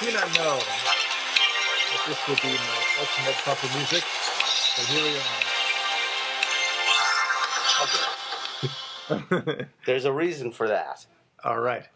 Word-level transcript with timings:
do 0.00 0.12
not 0.12 0.28
know 0.36 0.58
that 0.58 2.02
this 2.06 2.28
would 2.28 2.40
be 2.42 2.48
my 2.48 2.84
ultimate 3.00 3.34
proper 3.36 3.66
music, 3.76 4.04
but 4.76 4.84
here 4.86 5.02
we 5.02 5.16
are. 9.56 9.66
There's 9.86 10.04
a 10.04 10.12
reason 10.12 10.52
for 10.52 10.68
that. 10.68 11.06
All 11.44 11.60
right. 11.60 11.86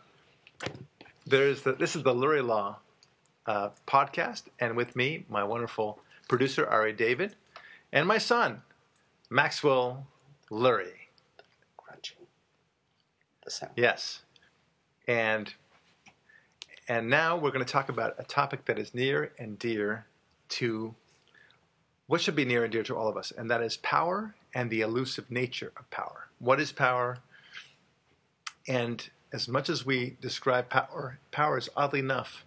There's 1.26 1.62
the, 1.62 1.72
this 1.72 1.94
is 1.94 2.02
the 2.02 2.14
Lurie 2.14 2.46
Law 2.46 2.78
uh, 3.46 3.70
podcast, 3.86 4.44
and 4.58 4.76
with 4.76 4.96
me, 4.96 5.26
my 5.28 5.44
wonderful 5.44 5.98
producer 6.28 6.66
Ari 6.66 6.94
David, 6.94 7.34
and 7.92 8.06
my 8.06 8.18
son 8.18 8.62
Maxwell 9.28 10.06
Lurie. 10.50 11.08
Crunching. 11.76 12.18
The 13.44 13.50
sound. 13.50 13.72
Yes, 13.76 14.20
and 15.06 15.52
and 16.90 17.08
now 17.08 17.36
we're 17.36 17.52
going 17.52 17.64
to 17.64 17.72
talk 17.72 17.88
about 17.88 18.16
a 18.18 18.24
topic 18.24 18.64
that 18.64 18.76
is 18.76 18.92
near 18.94 19.30
and 19.38 19.56
dear 19.60 20.06
to 20.48 20.92
what 22.08 22.20
should 22.20 22.34
be 22.34 22.44
near 22.44 22.64
and 22.64 22.72
dear 22.72 22.82
to 22.82 22.96
all 22.96 23.06
of 23.06 23.16
us, 23.16 23.30
and 23.30 23.48
that 23.48 23.62
is 23.62 23.76
power 23.76 24.34
and 24.56 24.68
the 24.68 24.80
elusive 24.80 25.30
nature 25.30 25.70
of 25.76 25.88
power. 25.90 26.26
What 26.40 26.58
is 26.58 26.72
power? 26.72 27.18
And 28.66 29.08
as 29.32 29.46
much 29.46 29.70
as 29.70 29.86
we 29.86 30.16
describe 30.20 30.68
power, 30.68 31.20
power 31.30 31.56
is 31.56 31.68
oddly 31.76 32.00
enough 32.00 32.44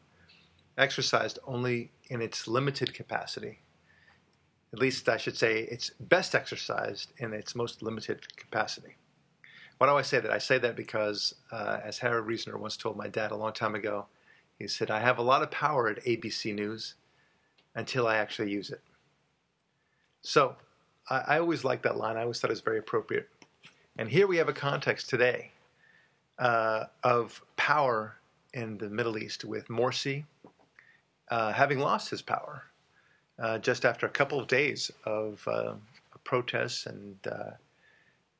exercised 0.78 1.40
only 1.48 1.92
in 2.10 2.22
its 2.22 2.46
limited 2.46 2.94
capacity. 2.94 3.60
At 4.74 4.80
least 4.80 5.08
I 5.08 5.16
should 5.16 5.38
say 5.38 5.60
it's 5.72 5.92
best 6.02 6.36
exercised 6.36 7.14
in 7.18 7.32
its 7.32 7.56
most 7.56 7.82
limited 7.82 8.36
capacity. 8.36 8.98
Why 9.78 9.88
do 9.88 9.96
I 9.96 10.02
say 10.02 10.20
that? 10.20 10.32
I 10.32 10.38
say 10.40 10.58
that 10.58 10.76
because, 10.76 11.34
uh, 11.50 11.80
as 11.82 12.00
Harry 12.00 12.22
Reasoner 12.22 12.58
once 12.58 12.76
told 12.76 12.98
my 12.98 13.08
dad 13.08 13.32
a 13.32 13.38
long 13.38 13.54
time 13.54 13.76
ago, 13.76 14.08
he 14.60 14.68
said, 14.68 14.92
I 14.92 15.00
have 15.00 15.18
a 15.18 15.24
lot 15.24 15.42
of 15.42 15.52
power 15.52 15.90
at 15.90 16.04
ABC 16.04 16.54
News 16.54 16.96
until 17.76 18.08
I 18.08 18.18
actually 18.18 18.52
use 18.52 18.70
it. 18.70 18.82
So 20.22 20.56
I, 21.10 21.20
I 21.20 21.40
always 21.40 21.64
liked 21.64 21.84
that 21.84 21.98
line. 21.98 22.18
I 22.18 22.22
always 22.22 22.40
thought 22.40 22.50
it 22.50 22.54
was 22.54 22.62
very 22.62 22.80
appropriate. 22.80 23.30
And 23.98 24.10
here 24.10 24.28
we 24.28 24.38
have 24.38 24.50
a 24.50 24.54
context 24.54 25.10
today 25.10 25.52
uh, 26.40 26.86
of 27.04 27.44
power 27.58 28.16
in 28.54 28.78
the 28.78 28.90
Middle 28.90 29.18
East 29.18 29.46
with 29.46 29.68
Morsi 29.68 30.26
uh, 31.30 31.52
having 31.52 31.80
lost 31.80 32.10
his 32.10 32.22
power 32.22 32.64
uh, 33.40 33.58
just 33.58 33.86
after 33.86 34.06
a 34.06 34.10
couple 34.10 34.40
of 34.40 34.48
days 34.48 34.92
of 35.06 35.48
uh, 35.48 35.74
protests 36.24 36.86
and 36.86 37.18
uh, 37.30 37.52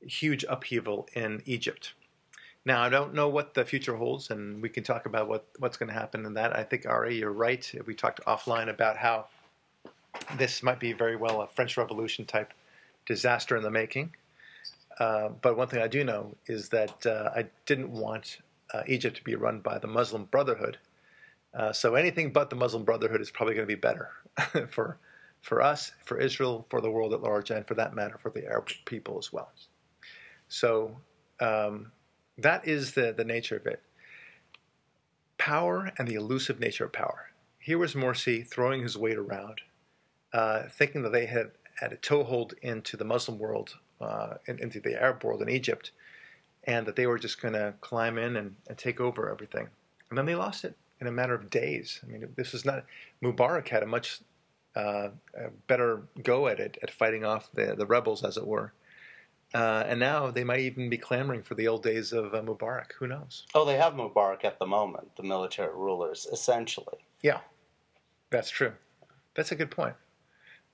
huge 0.02 0.46
upheaval 0.48 1.08
in 1.14 1.42
Egypt. 1.46 1.94
Now, 2.66 2.82
I 2.82 2.90
don't 2.90 3.14
know 3.14 3.28
what 3.28 3.54
the 3.54 3.66
future 3.66 3.96
holds, 3.96 4.30
and 4.30 4.62
we 4.62 4.70
can 4.70 4.84
talk 4.84 5.06
about 5.06 5.28
what, 5.28 5.46
what's 5.60 5.76
going 5.76 5.90
to 5.90 5.94
happen 5.94 6.26
in 6.26 6.34
that. 6.36 6.56
I 6.56 6.64
think, 6.64 6.86
Ari, 6.86 7.18
you're 7.18 7.34
right. 7.34 7.70
We 7.86 7.94
talked 7.94 8.22
offline 8.26 8.70
about 8.70 8.96
how 8.96 9.28
this 10.38 10.64
might 10.64 10.80
be 10.80 10.94
very 10.94 11.18
well 11.18 11.42
a 11.42 11.48
French 11.48 11.76
Revolution 11.78 12.26
type 12.26 12.54
disaster 13.06 13.58
in 13.58 13.64
the 13.64 13.72
making. 13.72 14.16
Uh, 15.00 15.30
but 15.42 15.58
one 15.58 15.68
thing 15.68 15.82
I 15.82 15.88
do 15.88 16.04
know 16.04 16.36
is 16.48 16.70
that 16.70 17.06
uh, 17.06 17.32
I 17.36 17.48
didn't 17.66 17.90
want 17.90 18.38
uh, 18.74 18.84
Egypt 18.88 19.18
to 19.18 19.24
be 19.24 19.36
run 19.36 19.60
by 19.60 19.78
the 19.78 19.88
Muslim 19.88 20.26
Brotherhood. 20.26 20.78
Uh, 21.54 21.74
so 21.74 21.96
anything 21.96 22.32
but 22.32 22.50
the 22.50 22.56
Muslim 22.56 22.84
Brotherhood 22.84 23.22
is 23.22 23.30
probably 23.30 23.56
going 23.56 23.68
to 23.68 23.76
be 23.76 23.80
better 23.80 24.10
for 24.70 24.98
for 25.42 25.62
us, 25.62 25.92
for 26.06 26.18
Israel, 26.20 26.66
for 26.70 26.80
the 26.80 26.90
world 26.90 27.14
at 27.14 27.22
large, 27.22 27.52
and 27.52 27.68
for 27.68 27.74
that 27.74 27.94
matter, 27.94 28.18
for 28.18 28.30
the 28.30 28.46
Arab 28.46 28.70
people 28.86 29.18
as 29.18 29.34
well. 29.34 29.52
So 30.48 30.96
um, 31.42 31.92
that 32.38 32.68
is 32.68 32.94
the, 32.94 33.14
the 33.16 33.24
nature 33.24 33.58
of 33.58 33.66
it. 33.66 33.82
Power 35.38 35.92
and 35.98 36.08
the 36.08 36.16
elusive 36.16 36.60
nature 36.60 36.86
of 36.86 36.94
power. 36.94 37.32
Here 37.60 37.78
was 37.78 37.94
Morsi 37.94 38.46
throwing 38.46 38.82
his 38.82 38.98
weight 38.98 39.18
around, 39.18 39.62
uh, 40.34 40.64
thinking 40.70 41.02
that 41.04 41.12
they 41.12 41.26
had 41.26 41.52
had 41.80 41.94
a 41.94 41.98
toehold 41.98 42.54
into 42.62 42.98
the 42.98 43.06
Muslim 43.06 43.40
world, 43.40 43.78
uh, 44.00 44.36
into 44.48 44.80
the 44.80 45.02
Arab 45.02 45.24
world 45.24 45.42
in 45.42 45.50
Egypt, 45.50 45.92
and 46.66 46.86
that 46.86 46.96
they 46.96 47.08
were 47.08 47.18
just 47.18 47.42
going 47.42 47.54
to 47.54 47.74
climb 47.82 48.18
in 48.18 48.36
and, 48.38 48.56
and, 48.68 48.78
take 48.78 49.02
over 49.02 49.30
everything. 49.30 49.68
And 50.10 50.18
then 50.18 50.26
they 50.26 50.36
lost 50.36 50.66
it 50.66 50.76
in 51.02 51.08
a 51.08 51.12
matter 51.12 51.34
of 51.34 51.50
days. 51.50 52.00
I 52.04 52.12
mean, 52.12 52.28
this 52.36 52.54
was 52.54 52.64
not. 52.64 52.86
Mubarak 53.24 53.68
had 53.68 53.84
a 53.84 53.88
much 53.88 54.22
uh, 54.76 55.10
better 55.68 56.04
go 56.22 56.48
at 56.48 56.60
it, 56.60 56.78
at 56.82 56.92
fighting 56.92 57.26
off 57.26 57.50
the, 57.54 57.76
the 57.76 57.86
rebels, 57.86 58.24
as 58.24 58.38
it 58.38 58.46
were. 58.46 58.74
Uh, 59.54 59.84
and 59.88 60.00
now 60.00 60.32
they 60.32 60.44
might 60.44 60.62
even 60.62 60.90
be 60.90 60.98
clamoring 60.98 61.44
for 61.44 61.54
the 61.54 61.68
old 61.68 61.84
days 61.84 62.12
of 62.12 62.34
uh, 62.34 62.42
Mubarak. 62.42 62.94
Who 62.98 63.08
knows? 63.08 63.46
Oh, 63.54 63.66
they 63.66 63.78
have 63.78 63.94
Mubarak 63.94 64.44
at 64.44 64.58
the 64.58 64.66
moment, 64.66 65.16
the 65.16 65.24
military 65.24 65.74
rulers, 65.74 66.28
essentially. 66.32 67.06
Yeah, 67.22 67.40
that's 68.32 68.50
true. 68.50 68.74
That's 69.36 69.52
a 69.52 69.56
good 69.56 69.70
point. 69.70 69.96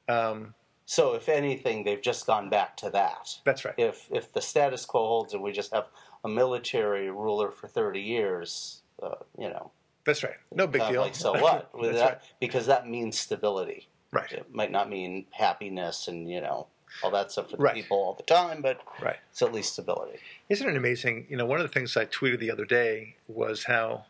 Um, 0.08 0.54
so, 0.86 1.14
if 1.14 1.30
anything, 1.30 1.84
they've 1.84 2.02
just 2.02 2.26
gone 2.26 2.50
back 2.50 2.78
to 2.78 2.90
that. 2.92 3.38
That's 3.44 3.66
right. 3.66 3.76
If 3.78 4.08
if 4.12 4.32
the 4.32 4.42
status 4.42 4.86
quo 4.86 5.06
holds 5.06 5.34
and 5.34 5.44
we 5.44 5.52
just 5.52 5.74
have 5.74 5.88
a 6.24 6.30
military 6.30 7.12
ruler 7.12 7.52
for 7.52 7.68
thirty 7.68 8.02
years, 8.02 8.82
uh, 9.04 9.16
you 9.38 9.50
know. 9.50 9.72
That's 10.06 10.24
right. 10.24 10.38
No 10.54 10.66
big 10.66 10.88
deal. 10.88 11.02
Like, 11.02 11.16
so 11.16 11.34
what? 11.42 11.78
With 11.78 11.92
That's 11.92 12.02
that, 12.02 12.10
right. 12.14 12.22
Because 12.40 12.66
that 12.68 12.88
means 12.88 13.20
stability. 13.20 13.90
Right. 14.12 14.32
It 14.32 14.52
might 14.52 14.72
not 14.72 14.90
mean 14.90 15.28
happiness 15.32 16.08
and 16.08 16.30
you 16.30 16.42
know 16.42 16.68
all 17.04 17.12
that 17.12 17.32
stuff 17.32 17.50
for 17.50 17.58
the 17.58 17.64
Right. 17.64 17.74
people 17.74 17.98
all 17.98 18.14
the 18.14 18.24
time, 18.24 18.62
but 18.62 18.82
Right. 19.02 19.18
it's 19.32 19.42
at 19.42 19.54
least 19.54 19.74
stability. 19.74 20.20
Isn't 20.50 20.68
it 20.70 20.76
amazing? 20.76 21.28
You 21.30 21.38
know, 21.38 21.46
one 21.46 21.60
of 21.60 21.64
the 21.64 21.74
things 21.74 21.96
I 21.96 22.06
tweeted 22.06 22.40
the 22.40 22.52
other 22.52 22.66
day 22.66 23.16
was 23.28 23.66
how, 23.66 24.06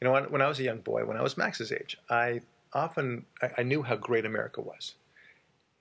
you 0.00 0.06
know, 0.06 0.12
when, 0.12 0.30
when 0.30 0.42
I 0.42 0.48
was 0.48 0.60
a 0.60 0.62
young 0.62 0.80
boy, 0.80 1.04
when 1.04 1.16
I 1.16 1.22
was 1.22 1.36
Max's 1.36 1.72
age, 1.72 1.96
I 2.08 2.42
often 2.72 3.26
I, 3.42 3.50
I 3.58 3.62
knew 3.62 3.82
how 3.82 3.96
great 3.96 4.24
America 4.24 4.60
was, 4.60 4.94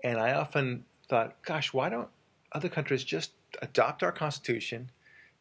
and 0.03 0.17
I 0.19 0.33
often 0.33 0.85
thought, 1.07 1.41
gosh, 1.43 1.73
why 1.73 1.89
don't 1.89 2.09
other 2.51 2.69
countries 2.69 3.03
just 3.03 3.31
adopt 3.61 4.03
our 4.03 4.11
Constitution? 4.11 4.89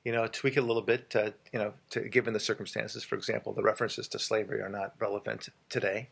You 0.05 0.13
know, 0.13 0.27
tweak 0.27 0.57
it 0.57 0.61
a 0.61 0.63
little 0.63 0.83
bit, 0.83 1.11
to, 1.11 1.35
you 1.53 1.59
know, 1.59 1.75
to, 1.91 2.01
given 2.09 2.33
the 2.33 2.41
circumstances. 2.41 3.05
For 3.05 3.15
example, 3.17 3.53
the 3.53 3.63
references 3.63 4.09
to 4.09 4.19
slavery 4.19 4.61
are 4.63 4.69
not 4.69 4.95
relevant 4.99 5.49
today, 5.69 6.09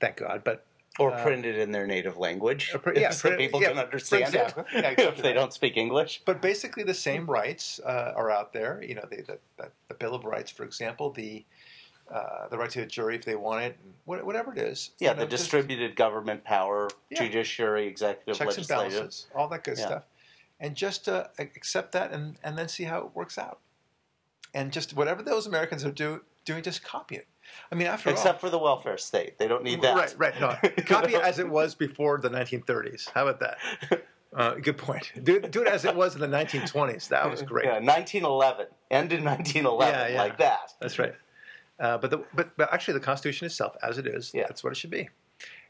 thank 0.00 0.16
God. 0.16 0.42
But 0.44 0.64
Or 0.98 1.10
Uh, 1.12 1.22
print 1.22 1.46
it 1.46 1.56
in 1.58 1.72
their 1.72 1.86
native 1.86 2.18
language, 2.18 2.70
print- 2.82 2.98
yeah, 2.98 3.10
so 3.12 3.28
print 3.28 3.40
people 3.40 3.62
yeah, 3.62 3.68
can 3.70 3.78
understand 3.78 4.24
example. 4.24 4.66
it 4.72 4.74
Yeah, 4.74 4.90
exactly 4.90 5.04
if 5.06 5.16
they 5.22 5.28
right. 5.30 5.34
don't 5.34 5.52
speak 5.52 5.76
English. 5.78 6.20
But 6.26 6.42
basically, 6.42 6.82
the 6.82 6.92
same 6.92 7.24
rights 7.24 7.80
uh, 7.80 8.12
are 8.14 8.30
out 8.30 8.52
there. 8.52 8.82
You 8.82 8.96
know, 8.96 9.04
the, 9.10 9.22
the, 9.22 9.38
the, 9.56 9.70
the 9.88 9.94
Bill 9.94 10.14
of 10.14 10.24
Rights, 10.24 10.50
for 10.50 10.64
example, 10.64 11.10
the 11.10 11.44
uh, 12.10 12.48
the 12.48 12.58
right 12.58 12.68
to 12.68 12.82
a 12.82 12.86
jury 12.86 13.16
if 13.16 13.24
they 13.24 13.36
want 13.36 13.64
it, 13.64 13.78
whatever 14.04 14.52
it 14.52 14.58
is. 14.58 14.90
Yeah, 14.98 15.10
you 15.10 15.14
know, 15.16 15.20
the 15.22 15.30
just 15.30 15.44
distributed 15.44 15.96
government 15.96 16.44
power, 16.44 16.90
judiciary, 17.14 17.86
executive, 17.86 18.36
checks 18.36 18.40
and 18.40 18.68
legislative. 18.68 18.92
balances, 18.92 19.26
all 19.34 19.48
that 19.48 19.64
good 19.64 19.78
stuff, 19.78 20.04
and 20.60 20.74
just 20.74 21.08
uh, 21.08 21.28
accept 21.38 21.92
that 21.92 22.12
and, 22.12 22.36
and 22.44 22.58
then 22.58 22.68
see 22.68 22.84
how 22.84 22.98
it 22.98 23.14
works 23.14 23.38
out. 23.38 23.60
And 24.52 24.70
just 24.72 24.94
whatever 24.94 25.22
those 25.22 25.46
Americans 25.46 25.86
are 25.86 25.90
do, 25.92 26.22
doing, 26.44 26.62
just 26.62 26.84
copy 26.84 27.14
it. 27.16 27.26
I 27.70 27.74
mean, 27.74 27.86
after 27.86 28.10
Except 28.10 28.34
all, 28.36 28.40
for 28.40 28.50
the 28.50 28.58
welfare 28.58 28.98
state, 28.98 29.38
they 29.38 29.48
don't 29.48 29.62
need 29.64 29.82
that. 29.82 29.96
Right, 29.96 30.14
right. 30.18 30.40
No, 30.40 30.56
copy 30.84 31.14
it 31.14 31.22
as 31.22 31.38
it 31.38 31.48
was 31.48 31.74
before 31.74 32.18
the 32.18 32.30
1930s. 32.30 33.10
How 33.10 33.26
about 33.26 33.40
that? 33.40 34.02
Uh, 34.34 34.54
good 34.54 34.78
point. 34.78 35.12
Do, 35.22 35.40
do 35.40 35.62
it 35.62 35.68
as 35.68 35.84
it 35.84 35.94
was 35.94 36.14
in 36.14 36.20
the 36.20 36.26
1920s. 36.26 37.08
That 37.08 37.30
was 37.30 37.42
great. 37.42 37.66
Yeah, 37.66 37.80
1911. 37.80 38.66
End 38.90 39.12
in 39.12 39.24
1911, 39.24 39.94
Yeah, 39.94 40.08
yeah. 40.08 40.22
like 40.22 40.38
that. 40.38 40.72
That's 40.80 40.98
right. 40.98 41.14
Uh, 41.78 41.98
but 41.98 42.10
the 42.10 42.18
but 42.34 42.56
but 42.56 42.72
actually, 42.72 42.94
the 42.94 43.00
Constitution 43.00 43.46
itself, 43.46 43.76
as 43.82 43.98
it 43.98 44.06
is, 44.06 44.32
Yeah. 44.32 44.44
that's 44.46 44.62
what 44.62 44.72
it 44.72 44.76
should 44.76 44.90
be. 44.90 45.08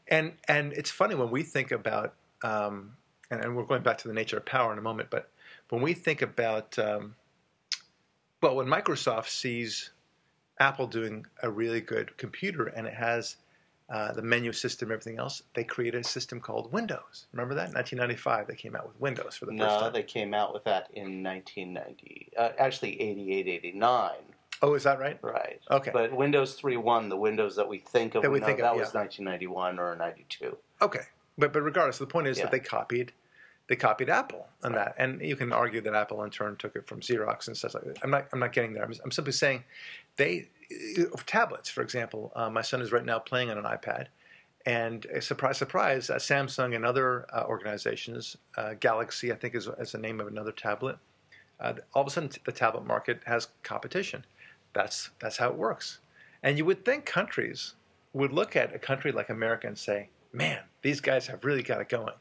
And 0.07 0.33
and 0.47 0.73
it's 0.73 0.91
funny 0.91 1.15
when 1.15 1.31
we 1.31 1.43
think 1.43 1.71
about, 1.71 2.13
um, 2.43 2.95
and, 3.31 3.43
and 3.43 3.55
we're 3.55 3.63
going 3.63 3.83
back 3.83 3.97
to 3.99 4.07
the 4.07 4.13
nature 4.13 4.37
of 4.37 4.45
power 4.45 4.71
in 4.71 4.77
a 4.77 4.81
moment. 4.81 5.09
But 5.09 5.29
when 5.69 5.81
we 5.81 5.93
think 5.93 6.21
about, 6.21 6.77
um, 6.77 7.15
well, 8.41 8.55
when 8.55 8.67
Microsoft 8.67 9.29
sees 9.29 9.91
Apple 10.59 10.87
doing 10.87 11.25
a 11.41 11.49
really 11.49 11.81
good 11.81 12.15
computer 12.17 12.67
and 12.67 12.87
it 12.87 12.93
has 12.93 13.37
uh, 13.89 14.13
the 14.13 14.21
menu 14.21 14.51
system, 14.53 14.91
everything 14.91 15.19
else, 15.19 15.43
they 15.55 15.63
created 15.63 16.01
a 16.01 16.03
system 16.07 16.39
called 16.39 16.71
Windows. 16.71 17.25
Remember 17.33 17.53
that? 17.55 17.73
1995, 17.73 18.47
they 18.47 18.55
came 18.55 18.75
out 18.75 18.87
with 18.87 18.99
Windows 18.99 19.35
for 19.35 19.45
the 19.45 19.51
first 19.51 19.61
time. 19.69 19.81
No, 19.81 19.89
they 19.91 20.03
came 20.03 20.33
out 20.33 20.53
with 20.53 20.63
that 20.63 20.89
in 20.93 21.21
1990. 21.21 22.31
Uh, 22.37 22.49
actually, 22.57 22.99
88, 23.01 23.47
89. 23.47 24.11
oh, 24.61 24.73
is 24.73 24.83
that 24.83 24.99
right? 24.99 25.19
Right. 25.21 25.59
Okay. 25.69 25.91
But 25.93 26.13
Windows 26.15 26.59
3.1, 26.59 27.09
the 27.09 27.17
Windows 27.17 27.55
that 27.57 27.67
we 27.67 27.79
think 27.79 28.15
of, 28.15 28.21
That 28.23 28.31
we 28.31 28.39
know, 28.39 28.45
think 28.45 28.59
of, 28.59 28.63
that 28.63 28.75
yeah. 28.75 28.79
was 28.81 28.93
1991 28.93 29.77
or 29.79 29.95
92. 29.95 30.57
Okay, 30.81 31.01
but 31.37 31.51
but 31.53 31.61
regardless, 31.61 31.97
the 31.97 32.07
point 32.07 32.27
is 32.27 32.37
Yeah. 32.37 32.45
that 32.45 32.51
they 32.51 32.59
copied 32.59 33.11
they 33.69 33.77
copied 33.77 34.09
Apple 34.09 34.45
on 34.63 34.73
that, 34.73 34.93
and 34.97 35.21
you 35.21 35.37
can 35.37 35.53
argue 35.53 35.79
that 35.81 35.93
Apple 35.95 36.21
in 36.23 36.29
turn 36.29 36.57
took 36.57 36.75
it 36.75 36.85
from 36.85 36.99
Xerox 36.99 37.47
and 37.47 37.55
stuff 37.55 37.75
like 37.75 37.85
that. 37.85 37.97
I'm 38.03 38.09
not 38.11 38.27
I'm 38.33 38.39
not 38.39 38.51
getting 38.53 38.73
there. 38.73 38.83
I'm, 38.83 38.93
I'm 39.03 39.11
simply 39.11 39.31
saying 39.33 39.63
they 40.17 40.49
tablets, 41.25 41.69
for 41.69 41.81
example. 41.81 42.31
Uh, 42.35 42.49
my 42.49 42.61
son 42.61 42.81
is 42.81 42.91
right 42.91 43.05
now 43.05 43.19
playing 43.19 43.49
on 43.49 43.57
an 43.57 43.65
iPad, 43.65 44.07
and 44.65 45.05
uh, 45.07 45.19
surprise 45.19 45.57
surprise, 45.57 46.09
uh, 46.09 46.15
Samsung 46.15 46.75
and 46.75 46.85
other 46.85 47.25
uh, 47.33 47.43
organizations, 47.47 48.37
uh, 48.57 48.73
Galaxy 48.79 49.31
I 49.31 49.35
think 49.35 49.55
is, 49.55 49.67
is 49.79 49.91
the 49.91 49.97
name 49.97 50.19
of 50.19 50.27
another 50.27 50.51
tablet. 50.51 50.97
Uh, 51.59 51.73
all 51.93 52.01
of 52.01 52.07
a 52.07 52.11
sudden, 52.11 52.29
the 52.45 52.51
tablet 52.51 52.85
market 52.85 53.21
has 53.25 53.49
competition. 53.63 54.25
That's 54.73 55.11
that's 55.19 55.37
how 55.37 55.49
it 55.49 55.55
works. 55.55 55.99
And 56.41 56.57
you 56.57 56.65
would 56.65 56.83
think 56.83 57.05
countries 57.05 57.75
would 58.13 58.33
look 58.33 58.55
at 58.55 58.75
a 58.75 58.79
country 58.79 59.11
like 59.11 59.29
America 59.29 59.67
and 59.67 59.77
say, 59.77 60.09
"Man, 60.31 60.59
these 60.81 61.01
guys 61.01 61.27
have 61.27 61.45
really 61.45 61.63
got 61.63 61.81
it 61.81 61.89
going," 61.89 62.13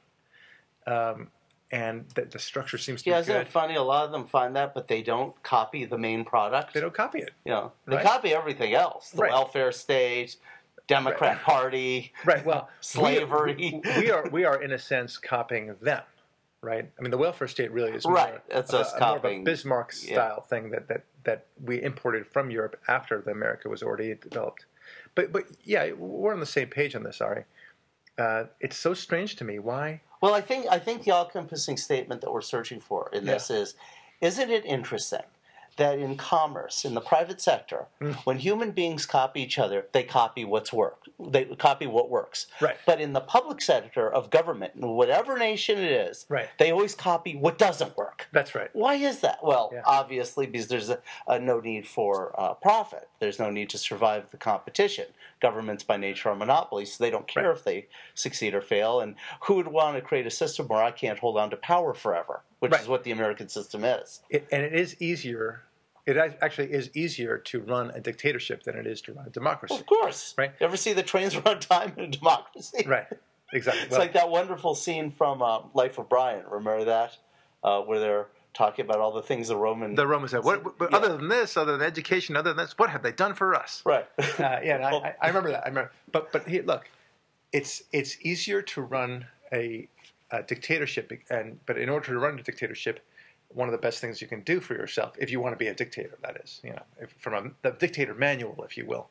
um, 0.86 1.30
and 1.72 2.04
the, 2.14 2.22
the 2.26 2.38
structure 2.38 2.76
seems 2.78 3.02
to 3.02 3.10
Yeah, 3.10 3.16
be 3.16 3.20
isn't 3.22 3.34
good. 3.34 3.40
it 3.46 3.48
funny? 3.48 3.74
A 3.76 3.82
lot 3.82 4.04
of 4.04 4.12
them 4.12 4.26
find 4.26 4.54
that, 4.56 4.74
but 4.74 4.86
they 4.88 5.02
don't 5.02 5.40
copy 5.42 5.84
the 5.86 5.98
main 5.98 6.24
product. 6.24 6.74
They 6.74 6.80
don't 6.80 6.94
copy 6.94 7.18
it. 7.20 7.30
You 7.44 7.52
know, 7.52 7.72
they 7.86 7.96
Right. 7.96 8.04
copy 8.04 8.34
everything 8.34 8.74
else: 8.74 9.10
the 9.10 9.22
Right. 9.22 9.32
welfare 9.32 9.72
state, 9.72 10.36
Democrat 10.86 11.40
Party, 11.42 12.12
Right. 12.24 12.44
Well, 12.44 12.68
slavery. 12.80 13.54
We, 13.56 13.80
we 14.02 14.10
are 14.10 14.28
we 14.30 14.44
are 14.44 14.62
in 14.62 14.72
a 14.72 14.78
sense 14.78 15.16
copying 15.16 15.74
them, 15.80 16.02
right? 16.60 16.90
I 16.98 17.02
mean, 17.02 17.10
the 17.10 17.18
welfare 17.18 17.48
state 17.48 17.72
really 17.72 17.92
is 17.92 18.04
more, 18.04 18.14
Right, 18.16 18.48
that's 18.48 18.72
a, 18.72 18.78
us 18.80 18.92
a 18.92 19.00
more 19.00 19.08
of 19.10 19.16
a 19.16 19.20
copying- 19.20 19.44
Bismarck 19.44 19.92
yeah. 20.02 20.12
style 20.14 20.40
thing 20.42 20.70
that, 20.70 20.88
that 20.88 21.04
that 21.24 21.46
we 21.64 21.82
imported 21.82 22.26
from 22.26 22.50
Europe 22.50 22.78
after 22.88 23.20
the 23.22 23.30
America 23.30 23.68
was 23.68 23.82
already 23.82 24.14
developed. 24.14 24.66
But 25.14 25.32
but 25.32 25.44
yeah, 25.64 25.92
we're 25.92 26.32
on 26.34 26.40
the 26.40 26.46
same 26.46 26.68
page 26.68 26.94
on 26.94 27.02
this, 27.04 27.20
Ari. 27.20 27.44
Uh, 28.18 28.44
it's 28.60 28.76
so 28.76 28.92
strange 28.92 29.36
to 29.36 29.44
me. 29.44 29.58
Why? 29.58 30.02
Well, 30.22 30.34
I 30.34 30.40
think 30.40 30.66
I 30.70 30.78
think 30.78 31.02
the 31.02 31.10
all-encompassing 31.10 31.76
statement 31.76 32.20
that 32.22 32.32
we're 32.32 32.40
searching 32.40 32.80
for 32.80 33.10
in 33.12 33.26
this 33.26 33.50
is: 33.50 33.74
Isn't 34.22 34.50
it 34.50 34.64
interesting 34.64 35.20
that 35.76 35.98
in 35.98 36.16
commerce, 36.16 36.84
in 36.84 36.94
the 36.94 37.00
private 37.00 37.40
sector, 37.40 37.86
Mm. 38.00 38.14
when 38.24 38.38
human 38.38 38.72
beings 38.72 39.06
copy 39.06 39.40
each 39.42 39.58
other, 39.58 39.86
they 39.92 40.02
copy 40.02 40.44
what's 40.44 40.72
work. 40.72 41.04
They 41.18 41.44
copy 41.44 41.86
what 41.86 42.10
works. 42.10 42.46
Right. 42.60 42.76
But 42.84 43.00
in 43.00 43.12
the 43.12 43.20
public 43.20 43.60
sector 43.62 44.10
of 44.12 44.30
government, 44.30 44.74
in 44.74 44.86
whatever 44.88 45.38
nation 45.38 45.78
it 45.78 45.90
is, 45.90 46.26
Right. 46.28 46.48
they 46.58 46.70
always 46.72 46.94
copy 46.94 47.36
what 47.36 47.58
doesn't 47.58 47.96
work. 47.96 48.28
That's 48.32 48.54
right. 48.54 48.70
Why 48.74 48.94
is 48.94 49.20
that? 49.20 49.42
Well, 49.42 49.70
Yeah. 49.72 49.82
obviously 49.86 50.46
because 50.46 50.68
there's 50.68 50.90
a, 50.90 51.00
a 51.26 51.38
no 51.38 51.60
need 51.60 51.86
for 51.86 52.38
uh, 52.38 52.54
profit. 52.54 53.08
There's 53.18 53.38
no 53.38 53.50
need 53.50 53.70
to 53.70 53.78
survive 53.78 54.30
the 54.30 54.36
competition. 54.36 55.06
Governments 55.40 55.82
by 55.84 55.96
nature 55.96 56.28
are 56.30 56.34
monopolies, 56.36 56.94
so 56.94 57.02
they 57.04 57.10
don't 57.10 57.26
care 57.26 57.48
Right. 57.48 57.56
if 57.56 57.64
they 57.64 57.86
succeed 58.14 58.54
or 58.54 58.60
fail. 58.60 59.00
And 59.00 59.16
who 59.42 59.54
would 59.54 59.68
want 59.68 59.96
to 59.96 60.02
create 60.02 60.26
a 60.26 60.30
system 60.30 60.68
where 60.68 60.82
I 60.82 60.90
can't 60.90 61.18
hold 61.18 61.38
on 61.38 61.50
to 61.50 61.56
power 61.56 61.94
forever, 61.94 62.42
which 62.62 62.70
Right. 62.70 62.80
is 62.80 62.86
what 62.86 63.02
the 63.02 63.10
American 63.10 63.48
system 63.48 63.82
is? 63.84 64.20
It, 64.30 64.46
and 64.52 64.62
it 64.62 64.72
is 64.72 64.94
easier. 65.02 65.62
It 66.06 66.16
actually 66.16 66.72
is 66.72 66.90
easier 66.94 67.38
to 67.38 67.60
run 67.60 67.90
a 67.90 68.00
dictatorship 68.00 68.62
than 68.62 68.76
it 68.76 68.86
is 68.86 69.00
to 69.02 69.12
run 69.14 69.26
a 69.26 69.30
democracy. 69.30 69.74
Of 69.74 69.84
course. 69.86 70.32
Right. 70.38 70.52
You 70.60 70.66
ever 70.66 70.76
see 70.76 70.92
the 70.92 71.02
trains 71.02 71.34
run 71.44 71.46
on 71.56 71.58
time 71.60 71.92
in 71.96 72.04
a 72.04 72.08
democracy? 72.08 72.84
Right. 72.86 73.06
Exactly. 73.52 73.82
It's 73.82 73.98
like 73.98 74.12
that 74.12 74.30
wonderful 74.30 74.76
scene 74.76 75.10
from 75.10 75.42
uh, 75.42 75.62
Life 75.74 75.98
of 75.98 76.08
Brian. 76.08 76.44
Remember 76.48 76.84
that? 76.84 77.16
Uh, 77.64 77.80
where 77.82 77.98
they're 77.98 78.26
talking 78.54 78.84
about 78.84 78.98
all 78.98 79.12
the 79.12 79.22
things 79.22 79.48
the 79.48 79.56
Roman. 79.56 79.94
the 79.96 80.06
Romans 80.06 80.30
said, 80.30 80.44
"What? 80.44 80.64
what 80.78 80.90
Yeah. 80.90 80.96
Other 80.96 81.16
than 81.16 81.28
this, 81.28 81.56
other 81.56 81.72
than 81.72 81.82
education, 81.82 82.36
other 82.36 82.50
than 82.50 82.58
this, 82.64 82.78
what 82.78 82.90
have 82.90 83.02
they 83.02 83.12
done 83.12 83.34
for 83.34 83.54
us?" 83.54 83.82
Right. 83.84 84.06
Uh, 84.18 84.24
yeah, 84.62 84.76
I, 84.86 84.92
Well- 84.92 85.02
I, 85.04 85.14
I 85.20 85.26
remember 85.28 85.50
that. 85.50 85.64
I 85.64 85.68
remember, 85.68 85.90
but 86.12 86.30
but 86.32 86.46
here, 86.48 86.62
look, 86.64 86.88
it's 87.52 87.82
it's 87.92 88.16
easier 88.22 88.62
to 88.62 88.82
run 88.82 89.26
a, 89.52 89.88
a 90.32 90.42
dictatorship, 90.42 91.12
and 91.30 91.58
but 91.66 91.78
in 91.78 91.88
order 91.88 92.06
to 92.06 92.18
run 92.18 92.38
a 92.38 92.42
dictatorship, 92.42 93.00
one 93.54 93.68
of 93.68 93.72
the 93.72 93.78
best 93.78 94.00
things 94.00 94.20
you 94.20 94.26
can 94.26 94.40
do 94.40 94.60
for 94.60 94.74
yourself, 94.74 95.14
if 95.18 95.30
you 95.30 95.40
want 95.40 95.52
to 95.52 95.58
be 95.58 95.68
a 95.68 95.74
dictator, 95.74 96.16
that 96.22 96.40
is, 96.42 96.60
you 96.64 96.70
know, 96.70 96.82
if, 97.00 97.10
from 97.18 97.34
a, 97.34 97.68
the 97.68 97.76
dictator 97.76 98.14
manual, 98.14 98.64
if 98.64 98.76
you 98.76 98.86
will, 98.86 99.08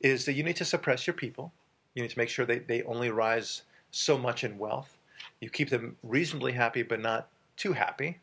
is 0.00 0.24
that 0.24 0.32
you 0.32 0.42
need 0.42 0.56
to 0.56 0.64
suppress 0.64 1.06
your 1.06 1.14
people. 1.14 1.52
You 1.94 2.02
need 2.02 2.10
to 2.10 2.18
make 2.18 2.28
sure 2.28 2.44
they, 2.44 2.58
they 2.58 2.82
only 2.82 3.10
rise 3.10 3.62
so 3.90 4.18
much 4.18 4.44
in 4.44 4.58
wealth. 4.58 4.98
You 5.40 5.48
keep 5.48 5.70
them 5.70 5.96
reasonably 6.02 6.52
happy, 6.52 6.82
but 6.82 7.00
not 7.00 7.28
too 7.56 7.72
happy, 7.72 8.18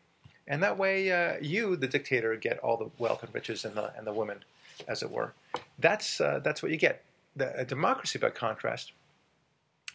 and 0.47 0.61
that 0.61 0.77
way 0.77 1.11
uh, 1.11 1.37
you, 1.41 1.75
the 1.75 1.87
dictator, 1.87 2.35
get 2.35 2.59
all 2.59 2.77
the 2.77 2.89
wealth 2.99 3.23
and 3.23 3.33
riches 3.33 3.65
and 3.65 3.73
the 3.75 3.95
and 3.97 4.05
the 4.05 4.13
women, 4.13 4.43
as 4.87 5.01
it 5.01 5.09
were. 5.09 5.33
That's 5.79 6.19
uh, 6.19 6.39
that's 6.43 6.61
what 6.61 6.71
you 6.71 6.77
get. 6.77 7.03
The, 7.35 7.57
a 7.61 7.65
democracy, 7.65 8.19
by 8.19 8.29
contrast, 8.29 8.91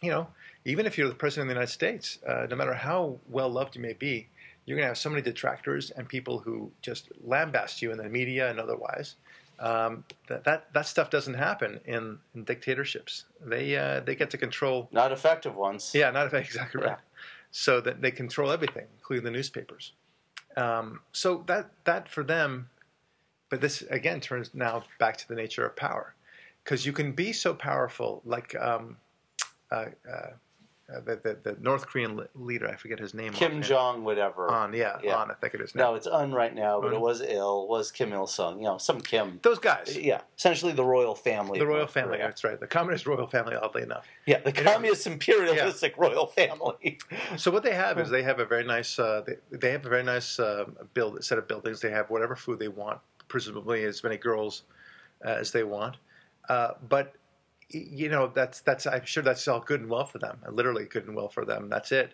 you 0.01 0.09
know, 0.09 0.27
even 0.65 0.85
if 0.85 0.97
you're 0.97 1.09
the 1.09 1.15
president 1.15 1.49
of 1.49 1.49
the 1.49 1.59
United 1.59 1.73
States, 1.73 2.19
uh, 2.27 2.47
no 2.49 2.55
matter 2.55 2.73
how 2.73 3.17
well 3.29 3.49
loved 3.49 3.75
you 3.75 3.81
may 3.81 3.93
be, 3.93 4.27
you're 4.65 4.75
going 4.75 4.83
to 4.83 4.89
have 4.89 4.97
so 4.97 5.09
many 5.09 5.21
detractors 5.21 5.89
and 5.91 6.07
people 6.07 6.39
who 6.39 6.71
just 6.81 7.09
lambast 7.27 7.81
you 7.81 7.91
in 7.91 7.97
the 7.97 8.07
media 8.07 8.49
and 8.49 8.59
otherwise. 8.59 9.15
Um, 9.59 10.05
that, 10.27 10.45
that 10.45 10.73
that 10.73 10.85
stuff 10.85 11.09
doesn't 11.09 11.33
happen 11.33 11.81
in, 11.85 12.17
in 12.33 12.45
dictatorships. 12.45 13.25
They 13.45 13.75
uh, 13.75 13.99
they 14.01 14.15
get 14.15 14.29
to 14.29 14.37
control. 14.37 14.87
Not 14.91 15.11
effective 15.11 15.55
ones. 15.55 15.91
Yeah, 15.93 16.11
not 16.11 16.27
effective. 16.27 16.55
exactly 16.55 16.81
right. 16.81 16.91
Yeah. 16.91 16.97
So 17.51 17.81
that 17.81 18.01
they 18.01 18.11
control 18.11 18.51
everything, 18.51 18.85
including 18.97 19.25
the 19.25 19.31
newspapers. 19.31 19.93
Um, 20.55 21.01
so 21.11 21.43
that 21.47 21.71
that 21.83 22.07
for 22.07 22.23
them, 22.23 22.69
but 23.49 23.59
this 23.59 23.81
again 23.89 24.21
turns 24.21 24.51
now 24.53 24.83
back 24.97 25.17
to 25.17 25.27
the 25.27 25.35
nature 25.35 25.65
of 25.65 25.75
power, 25.75 26.13
because 26.63 26.85
you 26.85 26.93
can 26.93 27.11
be 27.11 27.33
so 27.33 27.53
powerful, 27.53 28.21
like 28.23 28.55
um, 28.55 28.95
the, 29.71 31.19
the 31.21 31.37
the 31.43 31.57
North 31.61 31.85
Korean 31.85 32.19
leader, 32.33 32.67
I 32.67 32.75
forget 32.75 32.99
his 32.99 33.13
name. 33.13 33.31
Kim. 33.31 33.61
Jong, 33.61 34.03
whatever. 34.03 34.49
On, 34.49 34.73
yeah, 34.73 34.97
Yeah. 35.03 35.17
on. 35.17 35.29
I 35.29 35.35
think 35.35 35.53
it 35.53 35.61
is 35.61 35.75
now. 35.75 35.91
No, 35.91 35.95
it's 35.95 36.07
Un 36.07 36.31
right 36.33 36.53
now, 36.55 36.81
but 36.81 36.87
Un. 36.87 36.95
it 36.95 36.99
was 36.99 37.21
ill. 37.21 37.67
Was 37.67 37.91
Kim 37.91 38.11
Il 38.11 38.25
Sung? 38.25 38.57
You 38.57 38.65
know, 38.65 38.77
some 38.79 38.99
Kim. 38.99 39.39
Those 39.43 39.59
guys, 39.59 39.95
Yeah, 39.95 40.21
essentially 40.35 40.73
the 40.73 40.83
royal 40.83 41.13
family. 41.13 41.59
the 41.59 41.67
royal 41.67 41.85
family. 41.85 42.17
Korea. 42.17 42.27
That's 42.27 42.43
right, 42.43 42.59
the 42.59 42.65
communist 42.65 43.05
royal 43.05 43.27
family. 43.27 43.55
Oddly 43.55 43.83
enough. 43.83 44.07
Yeah, 44.25 44.39
the 44.39 44.51
You 44.51 44.63
know- 44.63 44.71
communist 44.71 45.05
imperialistic 45.05 45.95
royal 45.97 46.25
family. 46.25 46.97
So 47.37 47.51
what 47.51 47.61
they 47.63 47.75
have 47.75 47.99
is 47.99 48.09
they 48.09 48.23
have 48.23 48.39
a 48.39 48.45
very 48.45 48.63
nice 48.65 48.97
uh, 48.97 49.21
they, 49.27 49.35
they 49.51 49.71
have 49.71 49.85
a 49.85 49.89
very 49.89 50.03
nice 50.03 50.39
uh, 50.39 50.65
build 50.95 51.23
set 51.23 51.37
of 51.37 51.47
buildings. 51.47 51.81
They 51.81 51.91
have 51.91 52.09
whatever 52.09 52.35
food 52.35 52.57
they 52.57 52.67
want, 52.67 52.99
presumably 53.27 53.83
as 53.83 54.03
many 54.03 54.17
girls 54.17 54.63
uh, 55.23 55.29
as 55.29 55.51
they 55.51 55.63
want. 55.63 55.97
Uh, 56.49 56.71
but 56.89 57.13
you 57.69 58.09
know 58.09 58.27
that's 58.33 58.61
that's 58.61 58.85
I'm 58.87 59.05
sure 59.05 59.23
that's 59.23 59.47
all 59.47 59.59
good 59.59 59.81
and 59.81 59.89
well 59.89 60.05
for 60.05 60.19
them, 60.19 60.39
literally 60.51 60.85
good 60.85 61.05
and 61.07 61.15
well 61.15 61.29
for 61.29 61.45
them. 61.45 61.69
That's 61.69 61.91
it. 61.91 62.13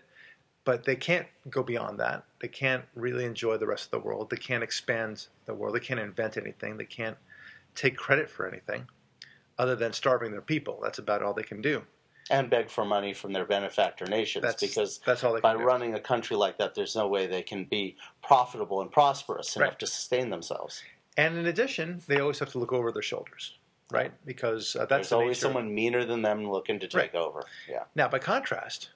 But 0.63 0.83
they 0.83 0.95
can't 0.95 1.27
go 1.49 1.61
beyond 1.61 1.99
that. 1.99 2.23
They 2.41 2.47
can't 2.47 2.83
really 2.95 3.23
enjoy 3.25 3.57
the 3.57 3.67
rest 3.67 3.85
of 3.85 3.91
the 3.91 3.99
world. 3.99 4.29
They 4.31 4.37
can't 4.37 4.63
expand 4.63 5.27
the 5.45 5.53
world. 5.53 5.75
They 5.75 5.79
can't 5.79 5.99
invent 5.99 6.37
anything. 6.37 6.77
They 6.77 6.85
can't 6.85 7.17
take 7.75 7.95
credit 7.95 8.29
for 8.29 8.47
anything 8.47 8.87
other 9.59 9.75
than 9.75 9.93
starving 9.93 10.31
their 10.31 10.41
people. 10.41 10.79
That's 10.81 10.97
about 10.99 11.21
all 11.21 11.33
they 11.33 11.43
can 11.43 11.61
do. 11.61 11.83
and 12.31 12.49
beg 12.49 12.71
for 12.71 12.83
money 12.83 13.13
from 13.13 13.31
their 13.33 13.45
benefactor 13.45 14.05
nations 14.07 14.41
That's 14.41 14.59
because 14.59 14.99
that's 15.05 15.23
all 15.23 15.33
they 15.33 15.41
by 15.41 15.51
can 15.51 15.59
do. 15.61 15.65
running 15.67 15.93
a 15.93 15.99
country 15.99 16.35
like 16.35 16.57
that, 16.57 16.73
there's 16.73 16.95
no 16.95 17.07
way 17.07 17.27
they 17.27 17.43
can 17.43 17.65
be 17.65 17.95
profitable 18.23 18.81
and 18.81 18.91
prosperous 18.91 19.55
enough 19.55 19.69
Right. 19.69 19.79
to 19.79 19.85
sustain 19.87 20.31
themselves. 20.31 20.81
And 21.17 21.37
in 21.37 21.45
addition, 21.45 22.01
they 22.07 22.19
always 22.19 22.39
have 22.39 22.49
to 22.53 22.57
look 22.57 22.73
over 22.73 22.91
their 22.91 23.03
shoulders, 23.03 23.53
right? 23.91 24.11
Because 24.25 24.75
uh, 24.75 24.79
that's 24.79 24.89
There's 24.89 25.09
the 25.09 25.15
always 25.15 25.29
nature. 25.37 25.41
someone 25.41 25.73
meaner 25.73 26.05
than 26.05 26.21
them 26.21 26.49
looking 26.49 26.79
to 26.79 26.87
take 26.87 27.13
Right. 27.13 27.15
over. 27.15 27.43
Yeah. 27.69 27.83
Now, 27.95 28.07
by 28.07 28.19
contrast, 28.19 28.89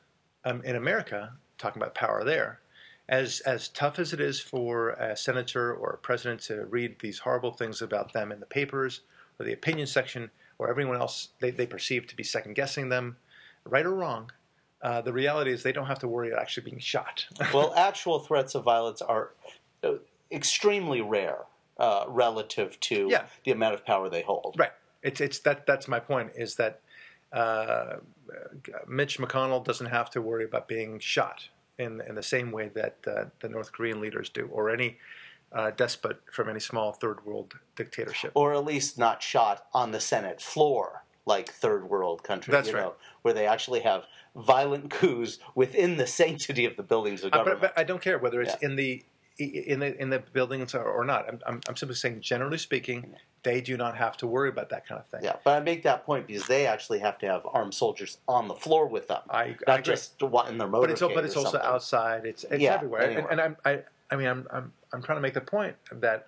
um, 0.45 0.61
in 0.63 0.75
America, 0.75 1.33
talking 1.57 1.81
about 1.81 1.95
power 1.95 2.23
there, 2.23 2.59
as 3.07 3.39
as 3.41 3.69
tough 3.69 3.97
as 3.99 4.13
it 4.13 4.19
is 4.21 4.39
for 4.39 4.89
a 4.91 5.15
senator 5.15 5.73
or 5.73 5.91
a 5.91 5.97
president 5.97 6.41
to 6.41 6.65
read 6.65 6.97
these 6.99 7.19
horrible 7.19 7.51
things 7.51 7.81
about 7.81 8.13
them 8.13 8.31
in 8.31 8.39
the 8.39 8.45
papers 8.45 9.01
or 9.39 9.45
the 9.45 9.53
opinion 9.53 9.87
section 9.87 10.29
or 10.59 10.69
everyone 10.69 10.97
else 10.97 11.29
they, 11.39 11.49
they 11.49 11.65
perceive 11.65 12.05
to 12.07 12.15
be 12.15 12.23
second 12.23 12.53
guessing 12.53 12.89
them, 12.89 13.17
right 13.65 13.85
or 13.85 13.95
wrong, 13.95 14.29
uh, 14.81 15.01
the 15.01 15.11
reality 15.13 15.51
is 15.51 15.63
they 15.63 15.71
don't 15.71 15.87
have 15.87 15.99
to 15.99 16.07
worry 16.07 16.29
about 16.29 16.41
actually 16.41 16.63
being 16.63 16.79
shot. 16.79 17.25
Well, 17.53 17.73
actual 17.75 18.19
threats 18.19 18.53
of 18.55 18.63
violence 18.63 19.01
are 19.01 19.31
uh, 19.83 19.93
extremely 20.31 21.01
rare 21.01 21.39
uh, 21.79 22.03
relative 22.07 22.79
to 22.81 23.07
Yeah. 23.09 23.25
the 23.45 23.51
amount 23.51 23.73
of 23.73 23.85
power 23.85 24.09
they 24.09 24.21
hold. 24.21 24.55
Right. 24.59 24.71
It's 25.03 25.21
it's 25.21 25.39
that 25.39 25.65
that's 25.65 25.87
my 25.87 25.99
point 25.99 26.31
is 26.35 26.55
that 26.55 26.81
uh, 27.31 27.97
Mitch 28.87 29.17
McConnell 29.19 29.63
doesn't 29.63 29.87
have 29.87 30.09
to 30.11 30.21
worry 30.21 30.45
about 30.45 30.67
being 30.67 30.99
shot 30.99 31.47
in 31.77 32.01
in 32.01 32.15
the 32.15 32.23
same 32.23 32.51
way 32.51 32.69
that 32.75 32.95
uh, 33.07 33.25
the 33.39 33.49
North 33.49 33.71
Korean 33.71 34.01
leaders 34.01 34.29
do, 34.29 34.47
or 34.51 34.69
any 34.69 34.97
uh, 35.51 35.71
despot 35.71 36.19
from 36.31 36.49
any 36.49 36.59
small 36.59 36.91
third 36.91 37.25
world 37.25 37.53
dictatorship. 37.75 38.31
Or 38.35 38.53
at 38.53 38.65
least 38.65 38.97
not 38.97 39.23
shot 39.23 39.65
on 39.73 39.91
the 39.91 39.99
Senate 39.99 40.41
floor 40.41 41.03
like 41.25 41.49
third 41.49 41.89
world 41.89 42.23
countries. 42.23 42.51
That's 42.53 42.69
you 42.69 42.75
right. 42.75 42.83
know, 42.83 42.93
where 43.21 43.33
they 43.33 43.45
actually 43.47 43.81
have 43.81 44.03
violent 44.35 44.89
coups 44.89 45.37
within 45.55 45.97
the 45.97 46.07
sanctity 46.07 46.65
of 46.65 46.75
the 46.75 46.83
buildings 46.83 47.23
of 47.23 47.33
Uh, 47.33 47.37
government. 47.37 47.61
but, 47.61 47.75
but 47.75 47.79
I 47.79 47.83
don't 47.83 48.01
care 48.01 48.17
whether 48.17 48.41
it's 48.41 48.55
Yeah. 48.61 48.69
in 48.69 48.75
the 48.75 49.03
in 49.39 49.79
the 49.79 49.99
in 49.99 50.09
the 50.09 50.19
buildings 50.19 50.75
or, 50.75 50.83
or 50.83 51.05
not. 51.05 51.27
I'm, 51.27 51.39
I'm 51.47 51.61
I'm 51.67 51.75
simply 51.75 51.95
saying, 51.95 52.21
generally 52.21 52.57
speaking, 52.57 53.15
they 53.43 53.61
do 53.61 53.77
not 53.77 53.97
have 53.97 54.17
to 54.17 54.27
worry 54.27 54.49
about 54.49 54.69
that 54.69 54.85
kind 54.85 54.99
of 54.99 55.07
thing. 55.07 55.21
Yeah, 55.23 55.37
but 55.43 55.51
I 55.51 55.59
make 55.61 55.83
that 55.83 56.05
point 56.05 56.27
because 56.27 56.45
they 56.47 56.67
actually 56.67 56.99
have 56.99 57.17
to 57.19 57.27
have 57.27 57.43
armed 57.45 57.73
soldiers 57.73 58.17
on 58.27 58.47
the 58.47 58.55
floor 58.55 58.87
with 58.87 59.07
them, 59.07 59.21
I, 59.29 59.41
I 59.41 59.55
not 59.67 59.79
agree. 59.79 59.93
just 59.93 60.21
in 60.21 60.29
their 60.57 60.67
motorcade. 60.67 60.81
but 60.81 60.89
it's 60.91 61.01
but 61.01 61.25
it's 61.25 61.35
also 61.35 61.51
something. 61.51 61.69
outside. 61.69 62.25
It's 62.25 62.43
it's 62.45 62.61
Yeah, 62.61 62.75
everywhere. 62.75 63.01
And, 63.01 63.11
anywhere. 63.11 63.31
and 63.31 63.41
I'm 63.41 63.57
I, 63.65 63.79
I 64.11 64.15
mean 64.17 64.27
I'm 64.27 64.47
I'm 64.51 64.73
I'm 64.91 65.01
trying 65.01 65.17
to 65.17 65.21
make 65.21 65.33
the 65.33 65.41
point 65.41 65.75
that 65.91 66.27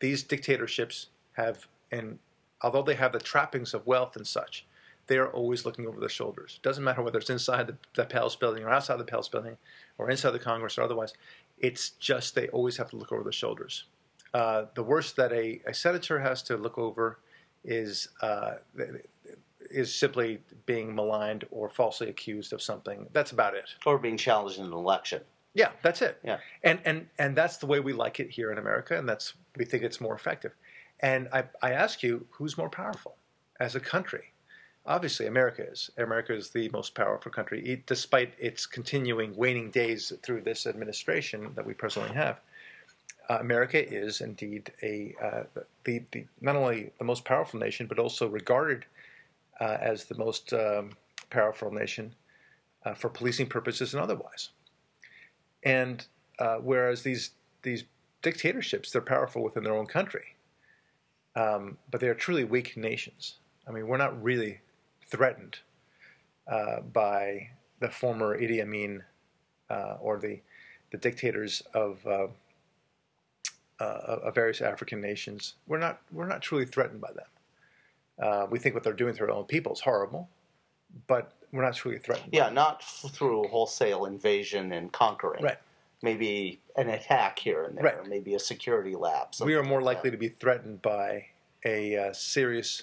these 0.00 0.22
dictatorships 0.22 1.08
have 1.32 1.68
and 1.92 2.18
although 2.62 2.82
they 2.82 2.94
have 2.94 3.12
the 3.12 3.20
trappings 3.20 3.74
of 3.74 3.86
wealth 3.86 4.16
and 4.16 4.26
such, 4.26 4.66
they 5.06 5.18
are 5.18 5.28
always 5.28 5.64
looking 5.64 5.86
over 5.86 6.00
their 6.00 6.08
shoulders. 6.08 6.58
It 6.60 6.62
doesn't 6.62 6.82
matter 6.82 7.02
whether 7.02 7.18
it's 7.18 7.30
inside 7.30 7.68
the, 7.68 7.76
the 7.94 8.04
Palace 8.04 8.34
building 8.34 8.64
or 8.64 8.70
outside 8.70 8.96
the 8.96 9.04
Palace 9.04 9.28
building 9.28 9.56
or 9.98 10.10
inside 10.10 10.32
the 10.32 10.38
Congress 10.38 10.78
or 10.78 10.82
otherwise. 10.82 11.12
It's 11.58 11.90
just 11.90 12.34
they 12.34 12.48
always 12.48 12.76
have 12.76 12.90
to 12.90 12.96
look 12.96 13.12
over 13.12 13.22
their 13.22 13.32
shoulders. 13.32 13.84
Uh, 14.34 14.66
the 14.74 14.82
worst 14.82 15.16
that 15.16 15.32
a, 15.32 15.60
a 15.66 15.72
senator 15.72 16.18
has 16.18 16.42
to 16.42 16.56
look 16.56 16.76
over 16.78 17.20
is 17.64 18.08
uh, 18.20 18.54
is 19.70 19.94
simply 19.94 20.38
being 20.66 20.94
maligned 20.94 21.44
or 21.50 21.68
falsely 21.68 22.08
accused 22.08 22.52
of 22.52 22.62
something. 22.62 23.08
That's 23.12 23.32
about 23.32 23.54
it. 23.54 23.64
Or 23.84 23.98
being 23.98 24.16
challenged 24.16 24.58
in 24.58 24.66
an 24.66 24.72
election. 24.72 25.22
Yeah, 25.54 25.70
that's 25.82 26.02
it. 26.02 26.18
Yeah. 26.22 26.38
And 26.62 26.80
and 26.84 27.06
and 27.18 27.34
that's 27.34 27.56
the 27.56 27.66
way 27.66 27.80
we 27.80 27.92
like 27.92 28.20
it 28.20 28.30
here 28.30 28.52
in 28.52 28.58
America, 28.58 28.96
and 28.96 29.08
that's 29.08 29.34
we 29.56 29.64
think 29.64 29.82
it's 29.82 30.00
more 30.00 30.14
effective. 30.14 30.52
And 31.00 31.28
I, 31.32 31.44
I 31.62 31.72
ask 31.72 32.02
you, 32.02 32.26
who's 32.30 32.56
more 32.56 32.70
powerful 32.70 33.16
as 33.60 33.74
a 33.74 33.80
country? 33.80 34.32
Obviously, 34.86 35.26
America 35.26 35.68
is. 35.68 35.90
America 35.98 36.32
is 36.32 36.50
the 36.50 36.68
most 36.68 36.94
powerful 36.94 37.32
country, 37.32 37.82
despite 37.86 38.32
its 38.38 38.66
continuing 38.66 39.34
waning 39.34 39.70
days 39.70 40.12
through 40.22 40.42
this 40.42 40.64
administration 40.64 41.50
that 41.56 41.66
we 41.66 41.74
presently 41.74 42.14
have. 42.14 42.40
Uh, 43.28 43.38
America 43.40 43.84
is 43.84 44.20
indeed 44.20 44.72
a 44.84 45.12
uh, 45.20 45.42
the, 45.82 46.04
the 46.12 46.24
not 46.40 46.54
only 46.54 46.92
the 46.98 47.04
most 47.04 47.24
powerful 47.24 47.58
nation, 47.58 47.88
but 47.88 47.98
also 47.98 48.28
regarded 48.28 48.84
uh, 49.60 49.76
as 49.80 50.04
the 50.04 50.14
most 50.14 50.52
um, 50.52 50.90
powerful 51.30 51.72
nation 51.72 52.14
uh, 52.84 52.94
for 52.94 53.08
policing 53.08 53.48
purposes 53.48 53.92
and 53.92 54.00
otherwise. 54.00 54.50
And 55.64 56.06
uh, 56.38 56.58
whereas 56.58 57.02
these 57.02 57.32
these 57.62 57.82
dictatorships, 58.22 58.92
they're 58.92 59.02
powerful 59.02 59.42
within 59.42 59.64
their 59.64 59.74
own 59.74 59.86
country, 59.86 60.36
um, 61.34 61.76
but 61.90 62.00
they 62.00 62.08
are 62.08 62.14
truly 62.14 62.44
weak 62.44 62.76
nations. 62.76 63.38
I 63.66 63.72
mean, 63.72 63.88
we're 63.88 63.96
not 63.96 64.22
really 64.22 64.60
threatened 65.06 65.58
uh, 66.50 66.80
by 66.80 67.50
the 67.80 67.88
former 67.88 68.38
Idi 68.38 68.60
Amin 68.60 69.02
uh, 69.70 69.96
or 70.00 70.18
the 70.18 70.40
the 70.92 70.98
dictators 70.98 71.62
of, 71.74 72.06
uh, 72.06 72.28
uh, 73.80 73.84
of 73.84 74.34
various 74.34 74.60
African 74.60 75.00
nations. 75.00 75.54
We're 75.66 75.78
not 75.78 76.00
we're 76.12 76.28
not 76.28 76.42
truly 76.42 76.64
threatened 76.64 77.00
by 77.00 77.12
them. 77.12 77.26
Uh, 78.22 78.46
we 78.48 78.58
think 78.58 78.74
what 78.74 78.84
they're 78.84 78.92
doing 78.92 79.12
to 79.14 79.18
their 79.18 79.30
own 79.30 79.44
people 79.44 79.72
is 79.72 79.80
horrible, 79.80 80.28
but 81.06 81.32
we're 81.52 81.64
not 81.64 81.74
truly 81.74 81.98
threatened. 81.98 82.30
Yeah, 82.32 82.50
not 82.50 82.82
through 82.82 83.48
wholesale 83.48 84.06
invasion 84.06 84.72
and 84.72 84.92
conquering. 84.92 85.42
Right. 85.42 85.58
Maybe 86.02 86.60
an 86.76 86.88
attack 86.90 87.38
here 87.38 87.64
and 87.64 87.76
there. 87.76 87.84
Right. 87.84 88.08
Maybe 88.08 88.34
a 88.34 88.38
security 88.38 88.94
lapse. 88.94 89.40
We 89.40 89.54
are 89.54 89.62
more 89.62 89.82
like 89.82 89.96
likely 89.96 90.10
to 90.12 90.16
be 90.16 90.28
threatened 90.28 90.82
by 90.82 91.26
a 91.64 91.96
uh, 91.96 92.12
serious 92.12 92.82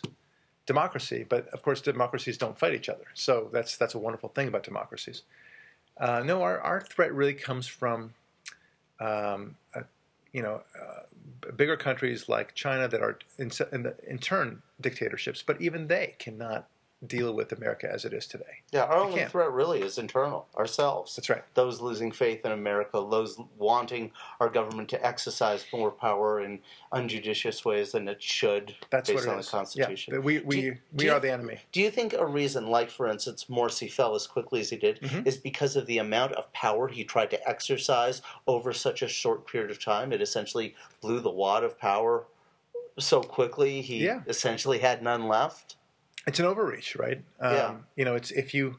democracy, 0.65 1.25
but 1.27 1.47
of 1.49 1.61
course, 1.61 1.81
democracies 1.81 2.37
don't 2.37 2.57
fight 2.57 2.73
each 2.73 2.89
other. 2.89 3.05
So 3.13 3.49
that's 3.51 3.77
that's 3.77 3.95
a 3.95 3.99
wonderful 3.99 4.29
thing 4.29 4.47
about 4.47 4.63
democracies. 4.63 5.23
Uh, 5.97 6.23
no, 6.25 6.41
our, 6.41 6.59
our 6.59 6.81
threat 6.81 7.13
really 7.13 7.33
comes 7.33 7.67
from, 7.67 8.13
um, 8.99 9.55
you 10.31 10.41
know, 10.41 10.61
uh, 10.81 11.51
bigger 11.55 11.77
countries 11.77 12.27
like 12.27 12.55
China 12.55 12.87
that 12.87 13.01
are 13.01 13.19
in, 13.37 13.51
in, 13.71 13.83
the, 13.83 13.95
in 14.07 14.17
turn 14.17 14.61
dictatorships, 14.81 15.43
but 15.43 15.61
even 15.61 15.87
they 15.87 16.15
cannot 16.17 16.67
deal 17.07 17.33
with 17.33 17.51
America 17.51 17.89
as 17.91 18.05
it 18.05 18.13
is 18.13 18.25
today. 18.27 18.61
Yeah, 18.71 18.83
our 18.83 18.97
only 18.97 19.25
threat 19.25 19.51
really 19.51 19.81
is 19.81 19.97
internal, 19.97 20.47
ourselves. 20.57 21.15
That's 21.15 21.29
right. 21.29 21.43
Those 21.53 21.81
losing 21.81 22.11
faith 22.11 22.45
in 22.45 22.51
America, 22.51 23.05
those 23.09 23.37
wanting 23.57 24.11
our 24.39 24.49
government 24.49 24.89
to 24.89 25.05
exercise 25.05 25.65
more 25.73 25.91
power 25.91 26.41
in 26.41 26.59
unjudicious 26.91 27.65
ways 27.65 27.91
than 27.91 28.07
it 28.07 28.21
should, 28.21 28.75
That's 28.89 29.09
based 29.09 29.25
what 29.27 29.33
on 29.33 29.39
is. 29.39 29.45
the 29.47 29.51
Constitution. 29.51 30.13
Yeah, 30.13 30.19
we 30.19 30.39
we, 30.39 30.61
you- 30.61 30.77
we 30.93 30.97
do 30.97 31.05
you- 31.05 31.11
are 31.13 31.19
the 31.19 31.31
enemy. 31.31 31.59
Do 31.71 31.81
you 31.81 31.91
think 31.91 32.13
a 32.13 32.25
reason, 32.25 32.67
like 32.67 32.89
for 32.89 33.07
instance, 33.07 33.45
Morsi 33.49 33.91
fell 33.91 34.15
as 34.15 34.27
quickly 34.27 34.61
as 34.61 34.69
he 34.69 34.77
did, 34.77 35.01
Mhm. 35.01 35.27
is 35.27 35.37
because 35.37 35.75
of 35.75 35.85
the 35.87 35.97
amount 35.97 36.33
of 36.33 36.51
power 36.53 36.87
he 36.87 37.03
tried 37.03 37.29
to 37.31 37.49
exercise 37.49 38.21
over 38.47 38.71
such 38.73 39.01
a 39.01 39.07
short 39.07 39.47
period 39.47 39.71
of 39.71 39.83
time? 39.83 40.13
It 40.13 40.21
essentially 40.21 40.75
blew 41.01 41.19
the 41.19 41.31
wad 41.31 41.63
of 41.63 41.77
power 41.77 42.25
so 42.99 43.21
quickly 43.21 43.81
he 43.81 44.05
Yeah. 44.05 44.21
essentially 44.27 44.77
had 44.79 45.01
none 45.01 45.27
left. 45.27 45.75
It's 46.25 46.39
an 46.39 46.45
overreach, 46.45 46.95
right? 46.95 47.21
Um, 47.39 47.53
Yeah. 47.53 47.75
You 47.95 48.05
know, 48.05 48.15
it's 48.15 48.31
if 48.31 48.53
you, 48.53 48.77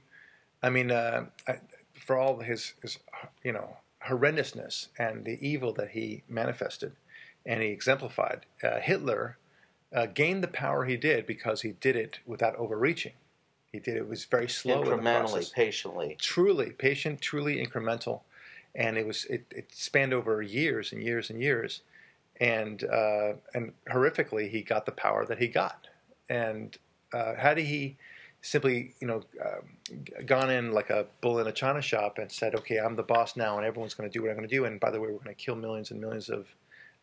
I 0.63 0.71
mean, 0.71 0.91
uh, 0.91 1.27
I, 1.47 1.59
for 1.95 2.17
all 2.17 2.41
his, 2.41 2.75
his, 2.83 2.99
you 3.43 3.53
know, 3.53 3.77
horrendousness 4.07 4.89
and 4.99 5.25
the 5.25 5.39
evil 5.47 5.73
that 5.75 5.91
he 5.91 6.23
manifested 6.29 6.93
and 7.47 7.63
he 7.63 7.69
exemplified, 7.69 8.47
uh, 8.63 8.81
Hitler 8.81 9.39
uh, 9.95 10.07
gained 10.07 10.43
the 10.43 10.49
power 10.49 10.85
he 10.85 10.97
did 10.97 11.27
because 11.27 11.63
he 11.63 11.73
did 11.73 11.97
it 11.97 12.19
without 12.27 12.57
overreaching. 12.57 13.13
He 13.75 13.81
did 13.81 13.97
it 13.97 14.09
was 14.09 14.25
very 14.25 14.49
slow 14.49 14.85
incrementally, 14.85 15.03
process. 15.03 15.49
patiently. 15.49 16.17
truly 16.21 16.71
patient, 16.71 17.21
truly 17.21 17.57
incremental, 17.65 18.21
and 18.73 18.97
it 18.97 19.05
was 19.05 19.25
it, 19.25 19.47
it 19.51 19.73
spanned 19.73 20.15
over 20.15 20.41
years 20.41 20.93
and 20.93 21.03
years 21.03 21.29
and 21.29 21.41
years, 21.41 21.83
and 22.41 22.85
uh, 22.85 23.33
and 23.53 23.73
horrifically 23.91 24.49
he 24.49 24.63
got 24.63 24.87
the 24.87 24.93
power 24.93 25.27
that 25.27 25.39
he 25.39 25.49
got, 25.49 25.89
and 26.29 26.79
uh, 27.15 27.35
had 27.37 27.59
he 27.59 27.97
simply 28.43 28.95
you 29.01 29.07
know 29.07 29.23
uh, 29.43 30.23
gone 30.27 30.51
in 30.51 30.73
like 30.73 30.91
a 30.91 31.07
bull 31.21 31.39
in 31.39 31.47
a 31.47 31.53
china 31.53 31.81
shop 31.81 32.19
and 32.19 32.31
said, 32.31 32.55
okay, 32.55 32.79
I'm 32.79 32.97
the 32.97 33.03
boss 33.03 33.37
now, 33.37 33.57
and 33.57 33.67
everyone's 33.67 33.95
going 33.95 34.11
to 34.11 34.13
do 34.13 34.23
what 34.23 34.31
I'm 34.31 34.37
going 34.37 34.49
to 34.49 34.55
do, 34.55 34.65
and 34.65 34.79
by 34.81 34.91
the 34.91 35.01
way, 35.01 35.09
we're 35.09 35.25
going 35.25 35.35
to 35.35 35.35
kill 35.35 35.57
millions 35.57 35.91
and 35.91 36.01
millions 36.01 36.29
of 36.29 36.47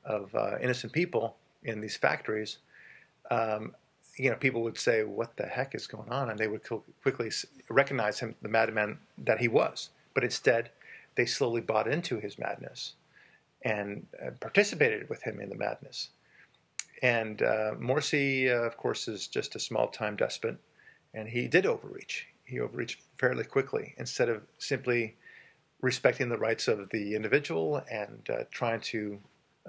of 0.03 0.33
uh, 0.35 0.57
innocent 0.61 0.93
people 0.93 1.35
in 1.63 1.79
these 1.79 1.95
factories. 1.95 2.57
Um, 3.29 3.75
you 4.17 4.29
know, 4.29 4.35
people 4.35 4.61
would 4.63 4.77
say, 4.77 5.03
"What 5.03 5.37
the 5.37 5.45
heck 5.45 5.73
is 5.73 5.87
going 5.87 6.09
on?" 6.09 6.29
and 6.29 6.39
they 6.39 6.47
would 6.47 6.61
quickly 7.01 7.31
recognize 7.69 8.19
him, 8.19 8.35
the 8.41 8.49
madman 8.49 8.99
that 9.19 9.39
he 9.39 9.47
was. 9.47 9.89
But 10.13 10.23
instead, 10.23 10.71
they 11.15 11.25
slowly 11.25 11.61
bought 11.61 11.87
into 11.87 12.19
his 12.19 12.37
madness 12.37 12.93
and 13.63 14.05
uh, 14.21 14.31
participated 14.39 15.07
with 15.09 15.21
him 15.23 15.39
in 15.39 15.49
the 15.49 15.55
madness. 15.55 16.09
And 17.01 17.41
uh, 17.41 17.73
Morsi, 17.79 18.47
uh, 18.47 18.63
of 18.63 18.77
course, 18.77 19.07
is 19.07 19.27
just 19.27 19.55
a 19.55 19.59
small-time 19.59 20.15
despot, 20.15 20.57
and 21.13 21.27
he 21.27 21.47
did 21.47 21.65
overreach. 21.65 22.27
He 22.45 22.59
overreached 22.59 23.01
fairly 23.17 23.43
quickly 23.43 23.95
instead 23.97 24.29
of 24.29 24.43
simply 24.57 25.15
respecting 25.81 26.29
the 26.29 26.37
rights 26.37 26.67
of 26.67 26.89
the 26.91 27.15
individual 27.15 27.81
and 27.89 28.29
uh, 28.29 28.43
trying 28.51 28.81
to 28.81 29.19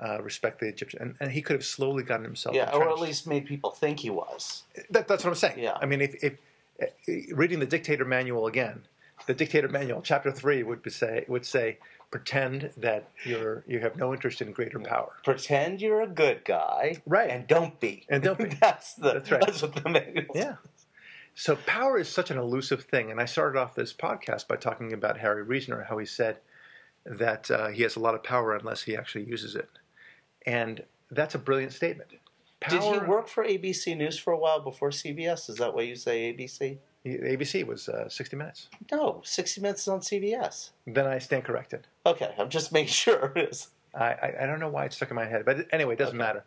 uh, 0.02 0.20
respect 0.22 0.60
the 0.60 0.68
Egyptian. 0.68 1.00
And, 1.00 1.14
and 1.20 1.32
he 1.32 1.40
could 1.40 1.54
have 1.54 1.64
slowly 1.64 2.02
gotten 2.02 2.24
himself. 2.24 2.54
Yeah, 2.54 2.70
or 2.72 2.88
at 2.90 2.98
least 2.98 3.26
made 3.26 3.46
people 3.46 3.70
think 3.70 4.00
he 4.00 4.10
was. 4.10 4.64
That, 4.90 5.08
that's 5.08 5.24
what 5.24 5.30
I'm 5.30 5.36
saying. 5.36 5.58
Yeah. 5.58 5.78
I 5.80 5.86
mean, 5.86 6.00
if, 6.02 6.14
if 6.22 6.34
uh, 6.82 7.34
reading 7.34 7.60
the 7.60 7.66
Dictator 7.66 8.04
Manual 8.04 8.46
again, 8.46 8.82
the 9.26 9.34
Dictator 9.34 9.68
Manual, 9.68 10.02
Chapter 10.02 10.32
Three, 10.32 10.62
would 10.62 10.82
be 10.82 10.90
say 10.90 11.24
would 11.28 11.46
say 11.46 11.78
pretend 12.12 12.70
that 12.76 13.08
you're 13.24 13.64
you 13.66 13.80
have 13.80 13.96
no 13.96 14.12
interest 14.12 14.40
in 14.40 14.52
greater 14.52 14.78
power. 14.78 15.10
Pretend 15.24 15.80
you're 15.80 16.02
a 16.02 16.06
good 16.06 16.44
guy, 16.44 17.02
Right. 17.06 17.30
And 17.30 17.48
don't 17.48 17.80
be. 17.80 18.04
And 18.08 18.22
don't 18.22 18.38
be. 18.38 18.44
that's 18.60 18.94
the. 18.94 19.14
That's 19.14 19.30
right. 19.32 19.42
That's 19.44 19.62
what 19.62 19.74
the 19.74 19.88
manual. 19.88 20.26
Yeah. 20.34 20.56
So 21.34 21.56
power 21.56 21.98
is 21.98 22.08
such 22.08 22.30
an 22.30 22.38
elusive 22.38 22.84
thing, 22.84 23.10
and 23.10 23.18
I 23.18 23.24
started 23.24 23.58
off 23.58 23.74
this 23.74 23.92
podcast 23.92 24.46
by 24.46 24.56
talking 24.56 24.92
about 24.92 25.18
Harry 25.18 25.42
Reasoner, 25.42 25.86
how 25.88 25.96
he 25.96 26.04
said 26.04 26.38
that 27.06 27.50
uh, 27.50 27.68
he 27.68 27.82
has 27.82 27.96
a 27.96 28.00
lot 28.00 28.14
of 28.14 28.22
power 28.22 28.54
unless 28.54 28.82
he 28.82 28.94
actually 28.94 29.24
uses 29.24 29.56
it, 29.56 29.70
and 30.46 30.84
that's 31.10 31.34
a 31.34 31.38
brilliant 31.38 31.72
statement. 31.72 32.10
Did 32.68 32.82
he 32.82 32.98
work 32.98 33.26
for 33.26 33.44
ABC 33.44 33.96
News 33.96 34.18
for 34.18 34.32
a 34.32 34.38
while 34.38 34.60
before 34.60 34.90
CBS? 34.90 35.50
Is 35.50 35.56
that 35.56 35.74
why 35.74 35.82
you 35.82 35.96
say 35.96 36.32
ABC? 36.32 36.78
ABC 37.04 37.66
was 37.66 37.88
uh, 37.88 38.08
60 38.08 38.36
Minutes. 38.36 38.68
No, 38.90 39.20
60 39.24 39.60
Minutes 39.60 39.82
is 39.82 39.88
on 39.88 40.00
CBS. 40.00 40.70
Then 40.86 41.06
I 41.06 41.18
stand 41.18 41.44
corrected. 41.44 41.86
Okay, 42.06 42.32
I'm 42.38 42.48
just 42.48 42.72
making 42.72 42.88
sure 42.92 43.32
it 43.34 43.50
is. 43.50 43.68
I, 43.94 44.04
I, 44.04 44.34
I 44.42 44.46
don't 44.46 44.60
know 44.60 44.68
why 44.68 44.84
it 44.84 44.92
stuck 44.92 45.10
in 45.10 45.16
my 45.16 45.26
head, 45.26 45.44
but 45.44 45.66
anyway, 45.72 45.94
it 45.94 45.98
doesn't 45.98 46.16
matter. 46.16 46.44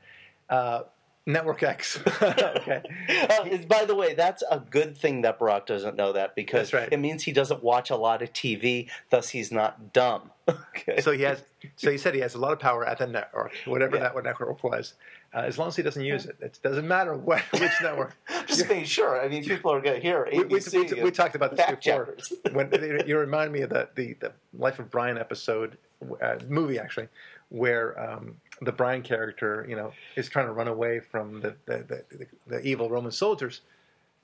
Uh, 0.50 0.84
Network 1.28 1.64
X. 1.64 2.00
okay. 2.22 2.84
Uh, 3.10 3.58
by 3.68 3.86
the 3.86 3.96
way, 3.96 4.14
that's 4.14 4.44
a 4.50 4.60
good 4.60 4.96
thing 4.96 5.22
that 5.24 5.40
Barack 5.40 5.66
doesn't 5.66 5.96
know 5.96 6.14
that 6.14 6.36
because 6.36 6.72
right. 6.72 6.88
it 6.92 7.00
means 7.00 7.24
he 7.24 7.32
doesn't 7.32 7.64
watch 7.64 7.90
a 7.90 7.96
lot 7.96 8.22
of 8.22 8.32
TV, 8.32 8.90
thus 9.10 9.30
he's 9.30 9.52
not 9.52 9.92
dumb. 9.92 10.30
okay. 10.48 11.02
So 11.02 11.12
he 11.12 11.24
has. 11.24 11.42
So 11.78 11.90
he 11.90 11.98
said 11.98 12.14
he 12.14 12.20
has 12.22 12.36
a 12.36 12.38
lot 12.38 12.54
of 12.54 12.60
power 12.60 12.86
at 12.86 13.00
the 13.00 13.08
network, 13.08 13.54
whatever 13.66 13.98
Yeah. 13.98 14.10
that 14.14 14.24
network 14.24 14.64
was, 14.64 14.94
uh, 15.36 15.40
as 15.42 15.58
long 15.58 15.68
as 15.68 15.76
he 15.76 15.84
doesn't 15.84 16.04
use 16.04 16.26
it. 16.26 16.38
It 16.40 16.60
doesn't 16.64 16.88
matter 16.88 17.14
what, 17.30 17.42
which 17.52 17.72
network. 17.82 18.16
just 18.48 18.68
making 18.70 18.86
sure. 18.86 19.22
I 19.22 19.28
mean, 19.28 19.44
people 19.44 19.72
are 19.72 19.82
going 19.82 19.96
to 19.96 20.02
hear 20.02 20.28
We, 20.32 20.44
we, 20.46 20.60
ABC. 20.60 20.96
we, 20.96 21.04
we 21.04 21.12
talked 21.12 21.36
about 21.36 21.56
this 21.56 21.66
before. 21.70 22.16
when 22.54 22.72
you 23.06 23.18
remind 23.18 23.52
me 23.52 23.62
of 23.62 23.70
the, 23.70 23.90
the, 23.96 24.14
the 24.14 24.32
Life 24.58 24.80
of 24.80 24.90
Brian 24.90 25.18
episode, 25.18 25.78
uh, 26.22 26.38
movie 26.48 26.80
actually, 26.80 27.08
where 27.50 28.00
um, 28.00 28.36
the 28.62 28.72
Brian 28.72 29.02
character, 29.02 29.66
you 29.68 29.76
know, 29.76 29.92
is 30.16 30.30
trying 30.30 30.46
to 30.46 30.54
run 30.54 30.68
away 30.68 31.00
from 31.00 31.42
the 31.42 31.56
the, 31.66 31.78
the, 31.78 32.18
the, 32.18 32.26
the 32.48 32.62
evil 32.62 32.90
Roman 32.90 33.12
soldiers, 33.12 33.62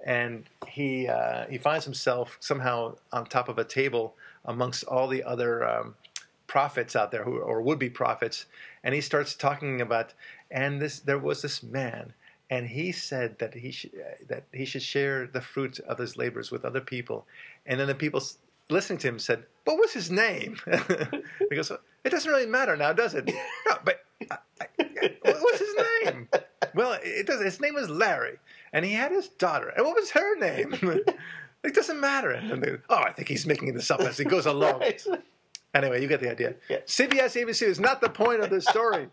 and 0.05 0.43
he 0.67 1.07
uh, 1.07 1.45
he 1.49 1.57
finds 1.57 1.85
himself 1.85 2.37
somehow 2.39 2.95
on 3.11 3.25
top 3.25 3.49
of 3.49 3.57
a 3.57 3.63
table 3.63 4.15
amongst 4.45 4.83
all 4.83 5.07
the 5.07 5.23
other 5.23 5.67
um, 5.67 5.95
prophets 6.51 6.97
out 6.97 7.11
there 7.11 7.23
who 7.23 7.37
or 7.37 7.61
would 7.61 7.79
be 7.79 7.89
prophets, 7.89 8.45
and 8.83 8.93
he 8.93 8.99
starts 8.99 9.35
talking 9.35 9.79
about 9.79 10.13
and 10.51 10.81
this 10.81 10.99
there 10.99 11.17
was 11.17 11.41
this 11.41 11.63
man. 11.63 12.13
And 12.49 12.67
he 12.67 12.91
said 12.91 13.39
that 13.39 13.53
he 13.53 13.71
should 13.71 13.91
that 14.27 14.43
he 14.51 14.65
should 14.65 14.81
share 14.81 15.27
the 15.27 15.39
fruit 15.39 15.79
of 15.79 15.97
his 15.97 16.17
labors 16.17 16.51
with 16.51 16.65
other 16.65 16.81
people, 16.81 17.25
and 17.65 17.79
then 17.79 17.87
the 17.87 17.95
people 17.95 18.21
listening 18.69 18.99
to 18.99 19.07
him 19.07 19.17
said, 19.17 19.45
"What 19.63 19.79
was 19.79 19.93
his 19.93 20.11
name?" 20.11 20.57
he 21.49 21.55
goes, 21.55 21.71
"It 22.03 22.09
doesn't 22.09 22.29
really 22.29 22.47
matter 22.47 22.75
now, 22.75 22.91
does 22.91 23.13
it?" 23.13 23.27
no, 23.67 23.77
but 23.85 24.03
I, 24.29 24.37
I, 24.59 24.67
what 25.21 25.41
was 25.41 25.59
his 25.59 25.75
name? 26.03 26.27
Well, 26.75 26.99
it, 27.01 27.27
does, 27.27 27.41
his 27.41 27.61
name 27.61 27.75
was 27.75 27.89
Larry, 27.89 28.39
and 28.73 28.83
he 28.83 28.91
had 28.91 29.13
his 29.13 29.29
daughter. 29.29 29.69
And 29.69 29.85
what 29.85 29.95
was 29.95 30.11
her 30.11 30.37
name? 30.37 30.73
it 31.63 31.73
doesn't 31.73 31.99
matter. 31.99 32.31
And 32.31 32.61
they, 32.61 32.71
oh, 32.89 33.03
I 33.07 33.13
think 33.13 33.29
he's 33.29 33.45
making 33.47 33.73
this 33.73 33.89
up 33.89 34.01
as 34.01 34.17
he 34.17 34.25
goes 34.25 34.45
along. 34.45 34.81
Right. 34.81 35.01
Anyway, 35.73 36.01
you 36.01 36.07
get 36.07 36.19
the 36.19 36.29
idea. 36.29 36.55
Yeah. 36.69 36.77
CBS 36.85 37.41
ABC 37.41 37.63
is 37.63 37.79
not 37.79 38.01
the 38.01 38.09
point 38.09 38.41
of 38.41 38.49
this 38.49 38.65
story. 38.65 39.07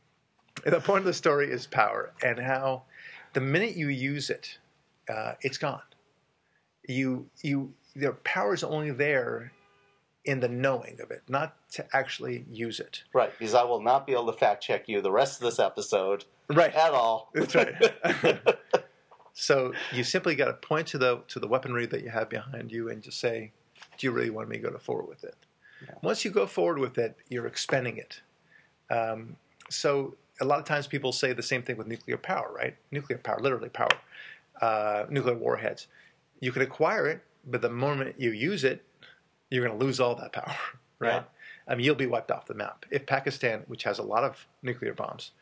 the 0.64 0.80
point 0.80 1.00
of 1.00 1.04
the 1.06 1.12
story 1.12 1.50
is 1.50 1.66
power 1.66 2.12
and 2.22 2.38
how 2.38 2.82
the 3.32 3.40
minute 3.40 3.76
you 3.76 3.88
use 3.88 4.30
it, 4.30 4.58
uh, 5.08 5.32
it's 5.40 5.58
gone. 5.58 5.82
You 6.86 7.28
you 7.42 7.74
their 7.94 8.12
power 8.12 8.54
is 8.54 8.62
only 8.64 8.90
there 8.92 9.52
in 10.24 10.40
the 10.40 10.48
knowing 10.48 10.98
of 11.02 11.10
it, 11.10 11.22
not 11.28 11.56
to 11.72 11.86
actually 11.96 12.44
use 12.50 12.80
it. 12.80 13.02
Right, 13.14 13.30
because 13.38 13.54
I 13.54 13.64
will 13.64 13.80
not 13.80 14.06
be 14.06 14.12
able 14.12 14.30
to 14.30 14.38
fact 14.38 14.62
check 14.62 14.88
you 14.88 15.00
the 15.00 15.10
rest 15.10 15.40
of 15.40 15.46
this 15.46 15.58
episode 15.58 16.24
Right. 16.50 16.74
at 16.74 16.92
all. 16.92 17.30
That's 17.34 17.54
right. 17.54 17.74
so 19.32 19.72
you 19.92 20.04
simply 20.04 20.34
got 20.34 20.46
to 20.46 20.54
point 20.54 20.86
to 20.88 20.98
the 20.98 21.22
to 21.28 21.40
the 21.40 21.48
weaponry 21.48 21.86
that 21.86 22.02
you 22.02 22.10
have 22.10 22.28
behind 22.28 22.70
you 22.72 22.88
and 22.88 23.02
just 23.02 23.20
say, 23.20 23.52
"Do 23.98 24.06
you 24.06 24.12
really 24.12 24.30
want 24.30 24.48
me 24.48 24.56
to 24.56 24.62
go 24.62 24.70
to 24.70 24.78
forward 24.78 25.08
with 25.08 25.24
it?" 25.24 25.34
Yeah. 25.82 25.94
Once 26.02 26.24
you 26.24 26.30
go 26.30 26.46
forward 26.46 26.78
with 26.78 26.98
it, 26.98 27.16
you're 27.28 27.46
expending 27.46 27.98
it. 27.98 28.20
Um, 28.90 29.36
so 29.70 30.14
a 30.40 30.44
lot 30.44 30.58
of 30.58 30.64
times 30.64 30.86
people 30.86 31.12
say 31.12 31.32
the 31.32 31.42
same 31.42 31.62
thing 31.62 31.76
with 31.76 31.86
nuclear 31.86 32.16
power, 32.16 32.52
right? 32.54 32.76
Nuclear 32.90 33.18
power, 33.18 33.38
literally 33.40 33.68
power, 33.68 33.88
uh, 34.60 35.06
nuclear 35.08 35.36
warheads. 35.36 35.88
You 36.40 36.52
can 36.52 36.62
acquire 36.62 37.06
it, 37.06 37.22
but 37.46 37.62
the 37.62 37.70
moment 37.70 38.14
you 38.18 38.30
use 38.30 38.64
it, 38.64 38.84
you're 39.50 39.64
going 39.64 39.78
to 39.78 39.84
lose 39.84 40.00
all 40.00 40.14
that 40.16 40.32
power, 40.32 40.54
right? 40.98 41.14
Yeah. 41.14 41.22
I 41.66 41.74
mean, 41.74 41.84
you'll 41.84 41.94
be 41.94 42.06
wiped 42.06 42.30
off 42.30 42.46
the 42.46 42.54
map. 42.54 42.86
If 42.90 43.06
Pakistan, 43.06 43.62
which 43.66 43.82
has 43.84 43.98
a 43.98 44.02
lot 44.02 44.24
of 44.24 44.46
nuclear 44.62 44.94
bombs, 44.94 45.32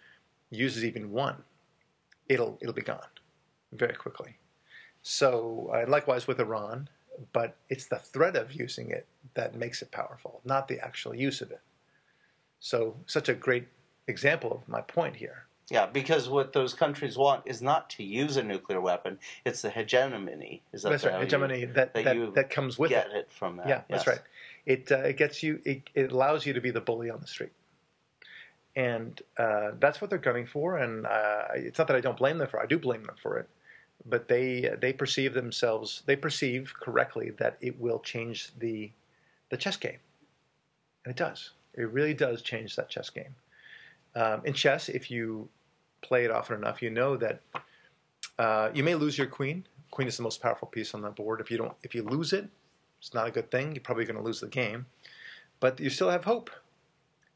uses 0.50 0.84
even 0.84 1.10
one, 1.12 1.36
it'll 2.28 2.58
it'll 2.60 2.74
be 2.74 2.82
gone 2.82 3.00
very 3.72 3.94
quickly. 3.94 4.36
So, 5.02 5.70
uh, 5.72 5.88
likewise 5.88 6.26
with 6.26 6.40
Iran, 6.40 6.88
but 7.32 7.56
it's 7.68 7.86
the 7.86 7.98
threat 7.98 8.34
of 8.34 8.52
using 8.52 8.90
it 8.90 9.06
that 9.36 9.54
makes 9.54 9.80
it 9.82 9.90
powerful, 9.92 10.40
not 10.44 10.66
the 10.66 10.84
actual 10.84 11.14
use 11.14 11.40
of 11.40 11.50
it. 11.50 11.60
So, 12.58 12.96
such 13.06 13.28
a 13.28 13.34
great 13.34 13.68
example 14.08 14.52
of 14.52 14.68
my 14.68 14.80
point 14.80 15.16
here. 15.16 15.44
Yeah, 15.70 15.86
because 15.86 16.28
what 16.28 16.52
those 16.52 16.74
countries 16.74 17.18
want 17.18 17.42
is 17.44 17.60
not 17.60 17.90
to 17.90 18.04
use 18.04 18.36
a 18.36 18.42
nuclear 18.42 18.80
weapon; 18.80 19.18
it's 19.44 19.62
the 19.62 19.70
hegemony. 19.70 20.62
Is 20.72 20.82
that 20.82 20.90
That's 20.90 21.04
right. 21.04 21.14
you 21.14 21.20
Hegemony 21.20 21.64
that 21.64 21.92
that 21.94 22.04
that, 22.04 22.34
that 22.34 22.50
comes 22.50 22.78
with 22.78 22.90
get 22.90 23.08
it. 23.08 23.16
it 23.16 23.32
from 23.32 23.56
that? 23.56 23.68
Yeah, 23.68 23.80
that's 23.88 24.06
right. 24.06 24.20
It 24.64 24.90
uh, 24.92 24.98
it 24.98 25.16
gets 25.16 25.42
you. 25.42 25.60
It, 25.64 25.90
it 25.94 26.12
allows 26.12 26.46
you 26.46 26.52
to 26.52 26.60
be 26.60 26.70
the 26.70 26.80
bully 26.80 27.10
on 27.10 27.20
the 27.20 27.26
street, 27.26 27.52
and 28.76 29.20
uh, 29.38 29.72
that's 29.80 30.00
what 30.00 30.08
they're 30.08 30.20
gunning 30.20 30.46
for. 30.46 30.78
And 30.78 31.04
uh, 31.04 31.48
it's 31.54 31.78
not 31.78 31.88
that 31.88 31.96
I 31.96 32.00
don't 32.00 32.16
blame 32.16 32.38
them 32.38 32.46
for. 32.48 32.62
I 32.62 32.66
do 32.66 32.78
blame 32.78 33.02
them 33.02 33.16
for 33.20 33.36
it, 33.36 33.48
but 34.04 34.28
they 34.28 34.72
they 34.80 34.92
perceive 34.92 35.34
themselves. 35.34 36.02
They 36.06 36.14
perceive 36.14 36.74
correctly 36.78 37.30
that 37.38 37.56
it 37.60 37.80
will 37.80 37.98
change 37.98 38.52
the 38.58 38.92
the 39.50 39.56
chess 39.56 39.76
game, 39.76 39.98
and 41.04 41.12
it 41.12 41.16
does. 41.16 41.50
It 41.74 41.90
really 41.90 42.14
does 42.14 42.42
change 42.42 42.76
that 42.76 42.88
chess 42.88 43.10
game. 43.10 43.34
Um, 44.14 44.40
in 44.44 44.54
chess, 44.54 44.88
if 44.88 45.10
you 45.10 45.48
play 46.02 46.24
it 46.24 46.30
often 46.30 46.56
enough, 46.56 46.80
you 46.80 46.90
know 46.90 47.16
that 47.16 47.40
uh, 48.38 48.70
you 48.74 48.82
may 48.82 48.94
lose 48.94 49.18
your 49.18 49.26
queen. 49.26 49.66
Queen 49.90 50.08
is 50.08 50.16
the 50.16 50.22
most 50.22 50.40
powerful 50.40 50.68
piece 50.68 50.94
on 50.94 51.02
the 51.02 51.10
board. 51.10 51.40
If 51.40 51.50
you 51.50 51.58
don't, 51.58 51.72
if 51.82 51.94
you 51.94 52.02
lose 52.02 52.32
it, 52.32 52.48
it's 52.98 53.14
not 53.14 53.28
a 53.28 53.30
good 53.30 53.50
thing. 53.50 53.74
You're 53.74 53.82
probably 53.82 54.04
going 54.04 54.16
to 54.16 54.22
lose 54.22 54.40
the 54.40 54.48
game, 54.48 54.86
but 55.60 55.78
you 55.78 55.90
still 55.90 56.10
have 56.10 56.24
hope. 56.24 56.50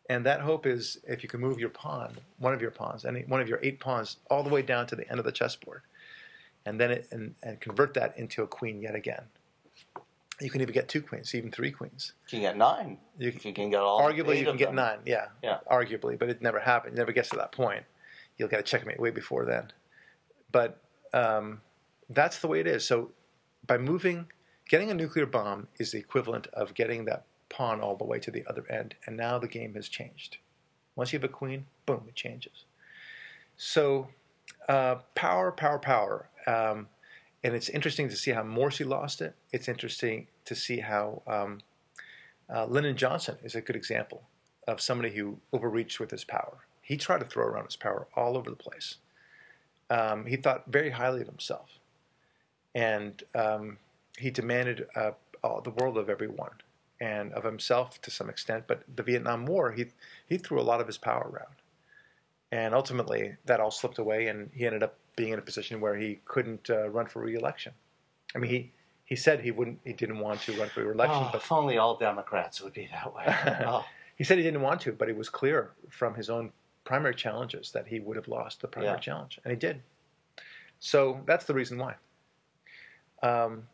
And 0.09 0.27
that 0.27 0.41
hope 0.41 0.67
is 0.67 0.99
if 1.07 1.23
you 1.23 1.29
can 1.29 1.41
move 1.41 1.61
your 1.61 1.69
pawn, 1.69 2.17
one 2.39 2.53
of 2.53 2.61
your 2.61 2.73
pawns, 2.73 3.05
any 3.05 3.23
one 3.23 3.41
of 3.41 3.49
your 3.49 3.61
eight 3.63 3.79
pawns, 3.79 4.17
all 4.29 4.43
the 4.43 4.51
way 4.51 4.63
down 4.63 4.87
to 4.89 4.97
the 4.97 5.09
end 5.09 5.21
of 5.21 5.25
the 5.25 5.31
chessboard, 5.31 5.83
and 6.67 6.81
then 6.81 6.91
it, 6.91 7.09
and, 7.13 7.35
and 7.45 7.61
convert 7.61 7.95
that 7.95 8.19
into 8.19 8.43
a 8.43 8.47
queen 8.47 8.83
yet 8.83 8.97
again. 8.97 9.23
You 10.41 10.51
can 10.51 10.61
even 10.61 10.73
get 10.73 10.89
two 10.89 11.03
queens, 11.03 11.35
even 11.35 11.51
three 11.51 11.71
queens. 11.71 12.13
You 12.29 12.39
can 12.39 12.41
get 12.41 12.57
nine. 12.57 12.99
You 13.19 13.29
if 13.29 13.45
you 13.45 13.53
can 13.53 13.71
get 13.71 13.81
all 13.81 14.01
arguably 14.01 14.39
you 14.39 14.45
can 14.47 14.57
get 14.57 14.69
them. 14.69 14.77
nine, 14.77 14.99
yeah, 15.05 15.27
Yeah. 15.43 15.59
arguably, 15.71 16.19
but 16.19 16.29
it 16.31 16.41
never 16.41 16.59
happens. 16.61 16.95
It 16.95 16.99
never 16.99 17.13
gets 17.13 17.29
to 17.31 17.37
that 17.37 17.53
point. 17.53 17.85
You'll 18.39 18.49
get 18.49 18.61
a 18.61 18.63
checkmate 18.63 18.99
way 18.99 19.11
before 19.11 19.45
then. 19.45 19.73
But 20.51 20.81
um, 21.13 21.61
that's 22.09 22.39
the 22.39 22.49
way 22.49 22.61
it 22.61 22.67
is. 22.67 22.85
So 22.85 23.11
by 23.67 23.77
moving, 23.79 24.27
getting 24.69 24.91
a 24.91 24.95
nuclear 24.95 25.27
bomb 25.27 25.69
is 25.79 25.93
the 25.93 25.99
equivalent 25.99 26.47
of 26.55 26.75
getting 26.75 27.05
that 27.05 27.25
pawn 27.51 27.81
all 27.81 27.97
the 27.97 28.05
way 28.05 28.19
to 28.21 28.31
the 28.31 28.45
other 28.49 28.65
end, 28.71 28.95
and 29.07 29.17
now 29.17 29.39
the 29.39 29.49
game 29.49 29.75
has 29.75 29.89
changed. 29.89 30.39
Once 30.97 31.13
you 31.13 31.19
have 31.19 31.25
a 31.29 31.33
queen, 31.33 31.67
boom, 31.87 32.05
it 32.09 32.15
changes. 32.15 32.65
So 33.57 34.09
uh, 34.69 34.97
power, 35.15 35.53
power, 35.53 35.79
power. 35.79 36.29
Um, 36.47 36.89
and 37.43 37.55
it's 37.55 37.69
interesting 37.69 38.09
to 38.09 38.17
see 38.17 38.31
how 38.33 38.43
Morsi 38.43 38.87
lost 38.87 39.21
it. 39.21 39.35
It's 39.53 39.69
interesting 39.69 40.27
to 40.45 40.55
see 40.55 40.81
how 40.81 41.23
um, 41.27 41.61
uh, 42.53 42.67
Lyndon 42.67 42.97
Johnson 42.97 43.37
is 43.43 43.55
a 43.55 43.61
good 43.61 43.77
example 43.77 44.23
of 44.67 44.81
somebody 44.81 45.15
who 45.15 45.39
overreached 45.53 46.01
with 46.01 46.11
his 46.11 46.25
power. 46.25 46.59
He 46.83 46.97
tried 46.97 47.19
to 47.21 47.25
throw 47.25 47.47
around 47.47 47.67
his 47.67 47.77
power 47.77 48.07
all 48.17 48.37
over 48.37 48.51
the 48.51 48.57
place. 48.57 48.97
Um, 49.89 50.27
he 50.27 50.37
thought 50.37 50.65
very 50.69 50.91
highly 50.91 51.21
of 51.21 51.27
himself, 51.27 51.79
and 52.75 53.23
um, 53.35 53.79
he 54.17 54.31
demanded 54.31 54.87
uh, 54.95 55.13
the 55.65 55.71
world 55.71 55.99
of 55.99 56.09
everyone 56.09 56.53
and 57.01 57.33
of 57.33 57.45
himself 57.45 58.01
to 58.03 58.11
some 58.11 58.29
extent. 58.29 58.65
But 58.67 58.83
the 58.95 59.03
Vietnam 59.03 59.47
War, 59.47 59.73
he 59.73 59.87
he 60.29 60.39
threw 60.39 60.61
a 60.61 60.63
lot 60.63 60.81
of 60.81 60.87
his 60.87 60.99
power 60.99 61.29
around, 61.33 61.57
and 62.53 62.75
ultimately 62.75 63.37
that 63.47 63.61
all 63.61 63.71
slipped 63.71 63.99
away, 63.99 64.29
and 64.29 64.51
he 64.55 64.67
ended 64.67 64.83
up 64.83 64.95
being 65.17 65.33
in 65.33 65.39
a 65.39 65.43
position 65.43 65.81
where 65.81 65.97
he 65.97 66.21
couldn't 66.25 66.71
uh, 66.71 66.89
run 66.89 67.07
for 67.07 67.23
re-election. 67.23 67.73
I 68.35 68.39
mean, 68.39 68.51
he 68.51 68.73
he 69.11 69.17
said 69.17 69.41
he 69.41 69.51
wouldn't, 69.51 69.81
he 69.85 69.93
didn't 69.93 70.21
want 70.21 70.41
to 70.43 70.53
run 70.53 70.69
for 70.71 70.85
re-election, 70.85 71.25
Oh, 71.25 71.29
but 71.33 71.43
if 71.43 71.51
only 71.53 71.77
all 71.79 71.97
Democrats 71.99 72.61
would 72.63 72.73
be 72.73 72.89
that 72.93 73.13
way. 73.15 73.25
Oh, 73.67 73.85
he 74.17 74.25
said 74.25 74.39
he 74.39 74.45
didn't 74.45 74.63
want 74.63 74.81
to, 74.83 74.93
but 74.93 75.09
it 75.09 75.17
was 75.17 75.29
clear 75.29 75.73
from 75.89 76.15
his 76.15 76.31
own 76.31 76.53
primary 76.85 77.15
challenges 77.15 77.73
that 77.73 77.87
he 77.89 77.99
would 78.01 78.17
have 78.17 78.29
lost 78.29 78.61
the 78.63 78.69
primary 78.69 78.95
Yeah. 78.95 79.01
challenge, 79.01 79.39
and 79.45 79.51
he 79.51 79.57
did. 79.59 79.83
So 80.79 81.21
that's 81.27 81.45
the 81.45 81.55
reason 81.55 81.77
why. 81.77 81.97
Um, 83.23 83.67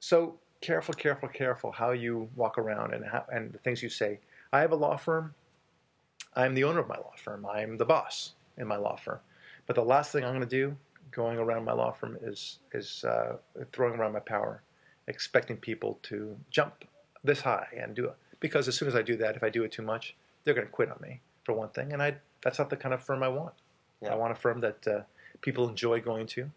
so 0.00 0.38
careful, 0.60 0.94
careful, 0.94 1.28
careful 1.28 1.72
how 1.72 1.90
you 1.90 2.28
walk 2.36 2.56
around 2.56 2.94
and 2.94 3.04
how, 3.04 3.24
and 3.32 3.52
the 3.52 3.58
things 3.58 3.82
you 3.82 3.88
say. 3.88 4.20
I 4.52 4.60
have 4.60 4.72
a 4.72 4.76
law 4.76 4.96
firm. 4.96 5.34
I'm 6.34 6.54
the 6.54 6.64
owner 6.64 6.78
of 6.80 6.88
my 6.88 6.96
law 6.96 7.12
firm. 7.16 7.44
I'm 7.44 7.76
the 7.76 7.84
boss 7.84 8.32
in 8.56 8.66
my 8.66 8.76
law 8.76 8.96
firm. 8.96 9.18
But 9.66 9.74
the 9.76 9.82
last 9.84 10.12
thing 10.12 10.24
I'm 10.24 10.30
going 10.30 10.40
to 10.40 10.46
do, 10.46 10.76
going 11.10 11.38
around 11.38 11.64
my 11.64 11.72
law 11.72 11.90
firm, 11.92 12.16
is 12.22 12.58
is 12.72 13.04
uh, 13.04 13.36
throwing 13.72 13.98
around 13.98 14.12
my 14.12 14.20
power, 14.20 14.62
expecting 15.08 15.56
people 15.56 15.98
to 16.04 16.36
jump 16.50 16.84
this 17.24 17.40
high 17.40 17.66
and 17.76 17.94
do 17.94 18.06
it. 18.06 18.16
Because 18.40 18.68
as 18.68 18.76
soon 18.76 18.88
as 18.88 18.94
I 18.94 19.02
do 19.02 19.16
that, 19.16 19.36
if 19.36 19.42
I 19.42 19.48
do 19.50 19.64
it 19.64 19.72
too 19.72 19.82
much, 19.82 20.14
they're 20.44 20.54
going 20.54 20.66
to 20.66 20.72
quit 20.72 20.90
on 20.90 20.98
me 21.00 21.20
for 21.44 21.52
one 21.54 21.68
thing, 21.70 21.92
and 21.92 22.02
I 22.02 22.16
that's 22.42 22.58
not 22.58 22.70
the 22.70 22.76
kind 22.76 22.92
of 22.94 23.02
firm 23.02 23.22
I 23.22 23.28
want. 23.28 23.54
Yeah. 24.02 24.12
I 24.12 24.16
want 24.16 24.32
a 24.32 24.34
firm 24.34 24.60
that 24.60 24.86
uh, 24.86 25.00
people 25.40 25.68
enjoy 25.68 26.00
going 26.00 26.26
to, 26.28 26.50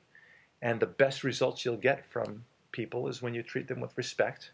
and 0.61 0.79
the 0.79 0.85
best 0.85 1.23
results 1.23 1.63
you'll 1.63 1.77
get 1.77 2.05
from 2.05 2.43
people 2.71 3.07
is 3.07 3.21
when 3.21 3.33
you 3.33 3.41
treat 3.41 3.67
them 3.67 3.79
with 3.79 3.97
respect, 3.97 4.51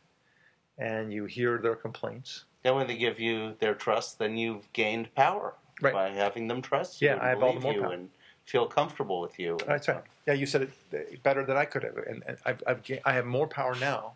and 0.78 1.12
you 1.12 1.26
hear 1.26 1.58
their 1.58 1.76
complaints. 1.76 2.46
Then 2.64 2.76
when 2.76 2.88
they 2.88 2.98
give 2.98 3.20
you 3.20 3.56
their 3.60 3.74
trust, 3.76 4.20
then 4.20 4.38
you've 4.38 4.72
gained 4.74 5.14
power 5.16 5.56
Right. 5.82 5.94
by 5.94 6.10
having 6.12 6.48
them 6.48 6.62
trust 6.62 7.02
you 7.02 7.10
Yeah, 7.10 7.20
I 7.22 7.30
have 7.30 7.44
all 7.44 7.54
the 7.54 7.60
more 7.60 7.74
power. 7.74 7.92
and 7.94 8.10
feel 8.46 8.68
comfortable 8.68 9.22
with 9.22 9.40
you. 9.40 9.58
That's 9.66 9.88
right. 9.88 10.04
Yeah, 10.28 10.34
you 10.34 10.46
said 10.46 10.64
it 10.64 10.72
uh, 10.94 10.98
better 11.24 11.46
than 11.46 11.58
I 11.58 11.66
could 11.66 11.84
have, 11.84 11.98
and, 11.98 12.24
and 12.28 12.38
I've, 12.46 12.64
I've 12.68 12.82
I 13.06 13.14
have 13.14 13.26
more 13.26 13.48
power 13.48 13.76
now 13.76 14.14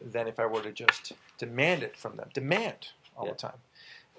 than 0.00 0.28
if 0.28 0.38
I 0.38 0.46
were 0.46 0.62
to 0.62 0.72
just 0.72 1.12
demand 1.38 1.82
it 1.82 1.96
from 1.96 2.16
them. 2.16 2.28
Demand 2.34 2.88
all 3.16 3.26
Yeah. 3.26 3.32
the 3.32 3.38
time, 3.38 3.58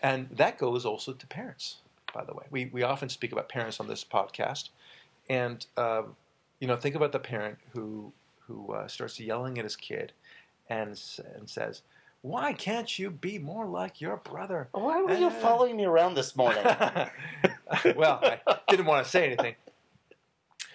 and 0.03 0.29
that 0.31 0.57
goes 0.57 0.85
also 0.85 1.13
to 1.13 1.27
parents. 1.27 1.77
By 2.13 2.23
the 2.23 2.33
way, 2.33 2.45
we 2.49 2.65
we 2.65 2.83
often 2.83 3.09
speak 3.09 3.31
about 3.31 3.49
parents 3.49 3.79
on 3.79 3.87
this 3.87 4.03
podcast, 4.03 4.69
and 5.29 5.65
uh, 5.75 6.03
you 6.59 6.67
know, 6.67 6.75
think 6.77 6.95
about 6.95 7.11
the 7.11 7.19
parent 7.19 7.57
who 7.73 8.11
who 8.47 8.73
uh, 8.73 8.87
starts 8.87 9.19
yelling 9.19 9.57
at 9.57 9.63
his 9.65 9.75
kid, 9.75 10.13
and 10.69 10.99
and 11.35 11.49
says, 11.49 11.81
"Why 12.27 12.53
can't 12.53 12.99
you 12.99 13.09
be 13.09 13.39
more 13.39 13.65
like 13.65 14.01
your 14.01 14.17
brother?" 14.17 14.67
Why 14.71 15.01
were 15.01 15.13
you 15.13 15.27
Uh, 15.27 15.41
following 15.41 15.77
me 15.77 15.85
around 15.85 16.15
this 16.15 16.35
morning? 16.35 16.63
well, 17.95 18.19
I 18.23 18.39
didn't 18.69 18.85
want 18.85 19.05
to 19.05 19.09
say 19.09 19.25
anything. 19.25 19.55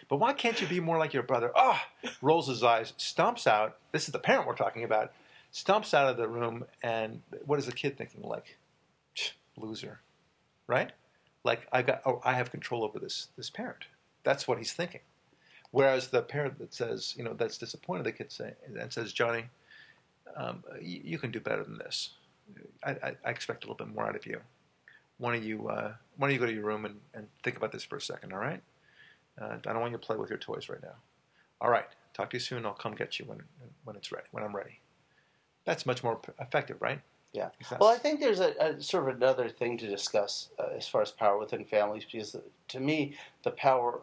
But 0.09 0.17
why 0.17 0.33
can't 0.33 0.61
you 0.61 0.67
be 0.67 0.81
more 0.81 0.99
like 0.99 1.15
your 1.15 1.23
brother? 1.23 1.53
Ah, 1.57 1.87
rolls 2.21 2.49
his 2.49 2.63
eyes, 2.63 2.93
stomps 2.99 3.47
out. 3.47 3.79
This 3.93 4.07
is 4.07 4.13
the 4.13 4.19
parent 4.19 4.47
we're 4.47 4.55
talking 4.57 4.85
about. 4.85 5.13
Stomps 5.53 5.95
out 5.95 6.09
of 6.09 6.17
the 6.17 6.29
room, 6.29 6.65
and 6.83 7.23
what 7.47 7.59
is 7.59 7.67
the 7.67 7.73
kid 7.73 7.97
thinking? 7.97 8.23
Like, 8.23 8.57
loser, 9.57 10.01
right? 10.67 10.93
Like 11.45 11.67
I 11.73 11.83
got, 11.83 12.03
oh, 12.07 12.21
I 12.25 12.35
have 12.35 12.51
control 12.51 12.85
over 12.85 12.99
this 12.99 13.29
this 13.37 13.51
parent. 13.51 13.85
That's 14.23 14.47
what 14.47 14.59
he's 14.59 14.73
thinking. 14.73 15.01
Whereas 15.71 16.09
the 16.09 16.23
parent 16.23 16.59
that 16.59 16.75
says, 16.75 17.15
you 17.17 17.25
know, 17.25 17.33
that's 17.33 17.57
disappointed, 17.59 18.05
the 18.05 18.13
kid 18.13 18.31
say, 18.31 18.53
and 18.67 18.93
says, 18.93 19.13
Johnny, 19.13 19.47
um, 20.37 20.65
you, 20.81 21.01
you 21.05 21.19
can 21.19 21.31
do 21.31 21.41
better 21.41 21.65
than 21.65 21.79
this. 21.79 22.11
I, 22.85 22.91
I, 22.91 23.17
I 23.25 23.31
expect 23.31 23.65
a 23.65 23.67
little 23.67 23.85
bit 23.85 23.95
more 23.95 24.07
out 24.07 24.17
of 24.17 24.27
you 24.27 24.41
why 25.23 25.33
don't 25.33 25.45
you 25.45 25.69
uh, 25.69 25.93
why 26.17 26.27
don't 26.27 26.35
you 26.35 26.41
go 26.41 26.47
to 26.47 26.53
your 26.53 26.65
room 26.65 26.85
and, 26.85 27.01
and 27.15 27.29
think 27.45 27.57
about 27.57 27.71
this 27.71 27.85
for 27.85 27.97
a 27.97 28.01
second, 28.01 28.33
all 28.33 28.41
right? 28.41 28.61
Uh, 29.41 29.55
I 29.55 29.73
don't 29.73 29.81
want 29.81 29.93
you 29.93 29.99
to 29.99 30.05
play 30.05 30.17
with 30.17 30.29
your 30.29 30.39
toys 30.39 30.69
right 30.69 30.83
now. 30.83 30.97
All 31.61 31.71
right, 31.71 31.87
talk 32.13 32.31
to 32.31 32.37
you 32.37 32.41
soon. 32.41 32.67
I'll 32.67 32.73
come 32.73 32.95
get 32.95 33.21
you 33.21 33.25
when 33.27 33.41
when 33.85 33.95
it's 33.95 34.11
ready. 34.11 34.27
When 34.33 34.43
I'm 34.43 34.55
ready. 34.55 34.81
That's 35.65 35.87
much 35.87 36.03
more 36.03 36.21
effective, 36.41 36.77
right? 36.81 37.01
Yeah. 37.33 37.51
Well, 37.81 37.89
I 37.89 37.97
think 37.97 38.19
there's 38.19 38.41
a, 38.41 38.53
a 38.59 38.83
sort 38.83 39.09
of 39.09 39.17
another 39.17 39.49
thing 39.49 39.79
to 39.79 39.87
discuss 39.87 40.49
uh, 40.59 40.77
as 40.77 40.89
far 40.89 41.03
as 41.03 41.13
power 41.13 41.39
within 41.39 41.65
families, 41.65 42.05
because 42.05 42.37
to 42.69 42.81
me, 42.81 43.17
the 43.45 43.53
power 43.53 44.01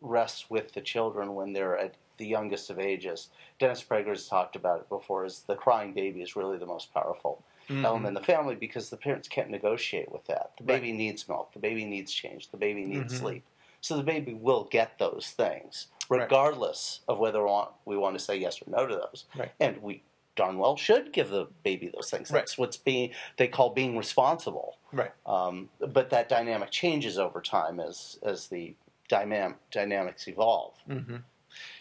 rests 0.00 0.50
with 0.50 0.72
the 0.74 0.80
children 0.80 1.34
when 1.34 1.52
they're 1.52 1.78
at 1.78 1.94
the 2.18 2.26
youngest 2.26 2.68
of 2.70 2.78
ages. 2.78 3.30
Dennis 3.58 3.82
Prager 3.82 4.08
has 4.08 4.28
talked 4.28 4.56
about 4.56 4.80
it 4.80 4.88
before. 4.88 5.24
Is 5.24 5.40
the 5.46 5.54
crying 5.54 5.92
baby 5.94 6.20
is 6.20 6.36
really 6.36 6.58
the 6.58 6.66
most 6.66 6.92
powerful 6.92 7.42
Mhm. 7.68 7.84
element 7.84 8.08
in 8.08 8.14
the 8.14 8.22
family 8.22 8.54
because 8.54 8.90
the 8.90 8.96
parents 8.96 9.28
can't 9.28 9.50
negotiate 9.50 10.10
with 10.12 10.24
that. 10.26 10.52
The 10.58 10.64
Right. 10.64 10.80
baby 10.80 10.92
needs 10.92 11.28
milk. 11.28 11.52
The 11.52 11.58
baby 11.58 11.84
needs 11.84 12.12
change. 12.12 12.50
The 12.50 12.56
baby 12.56 12.84
needs 12.84 13.14
Mhm. 13.14 13.18
sleep. 13.18 13.44
So 13.80 13.96
the 13.96 14.02
baby 14.02 14.34
will 14.34 14.64
get 14.64 14.98
those 14.98 15.30
things, 15.30 15.86
Right. 16.08 16.20
regardless 16.22 17.00
of 17.08 17.18
whether 17.20 17.40
we 17.44 17.50
want, 17.50 17.70
we 17.84 17.96
want 17.96 18.18
to 18.18 18.24
say 18.24 18.36
yes 18.36 18.60
or 18.60 18.70
no 18.70 18.86
to 18.86 18.96
those. 18.96 19.26
Right. 19.36 19.52
And 19.60 19.80
we 19.82 20.02
darn 20.34 20.58
well 20.58 20.76
should 20.76 21.12
give 21.12 21.30
the 21.30 21.46
baby 21.62 21.88
those 21.88 22.10
things. 22.10 22.30
Right. 22.30 22.40
That's 22.40 22.56
what's 22.58 22.76
being 22.76 23.12
they 23.36 23.48
call 23.48 23.70
being 23.70 23.96
responsible. 23.96 24.76
Right. 24.92 25.12
Um, 25.26 25.68
but 25.80 26.10
that 26.10 26.28
dynamic 26.28 26.70
changes 26.70 27.18
over 27.18 27.40
time 27.42 27.78
as 27.80 28.18
as 28.22 28.48
the 28.48 28.74
dynam- 29.10 29.56
dynamics 29.70 30.26
evolve. 30.28 30.74
hmm 30.86 31.16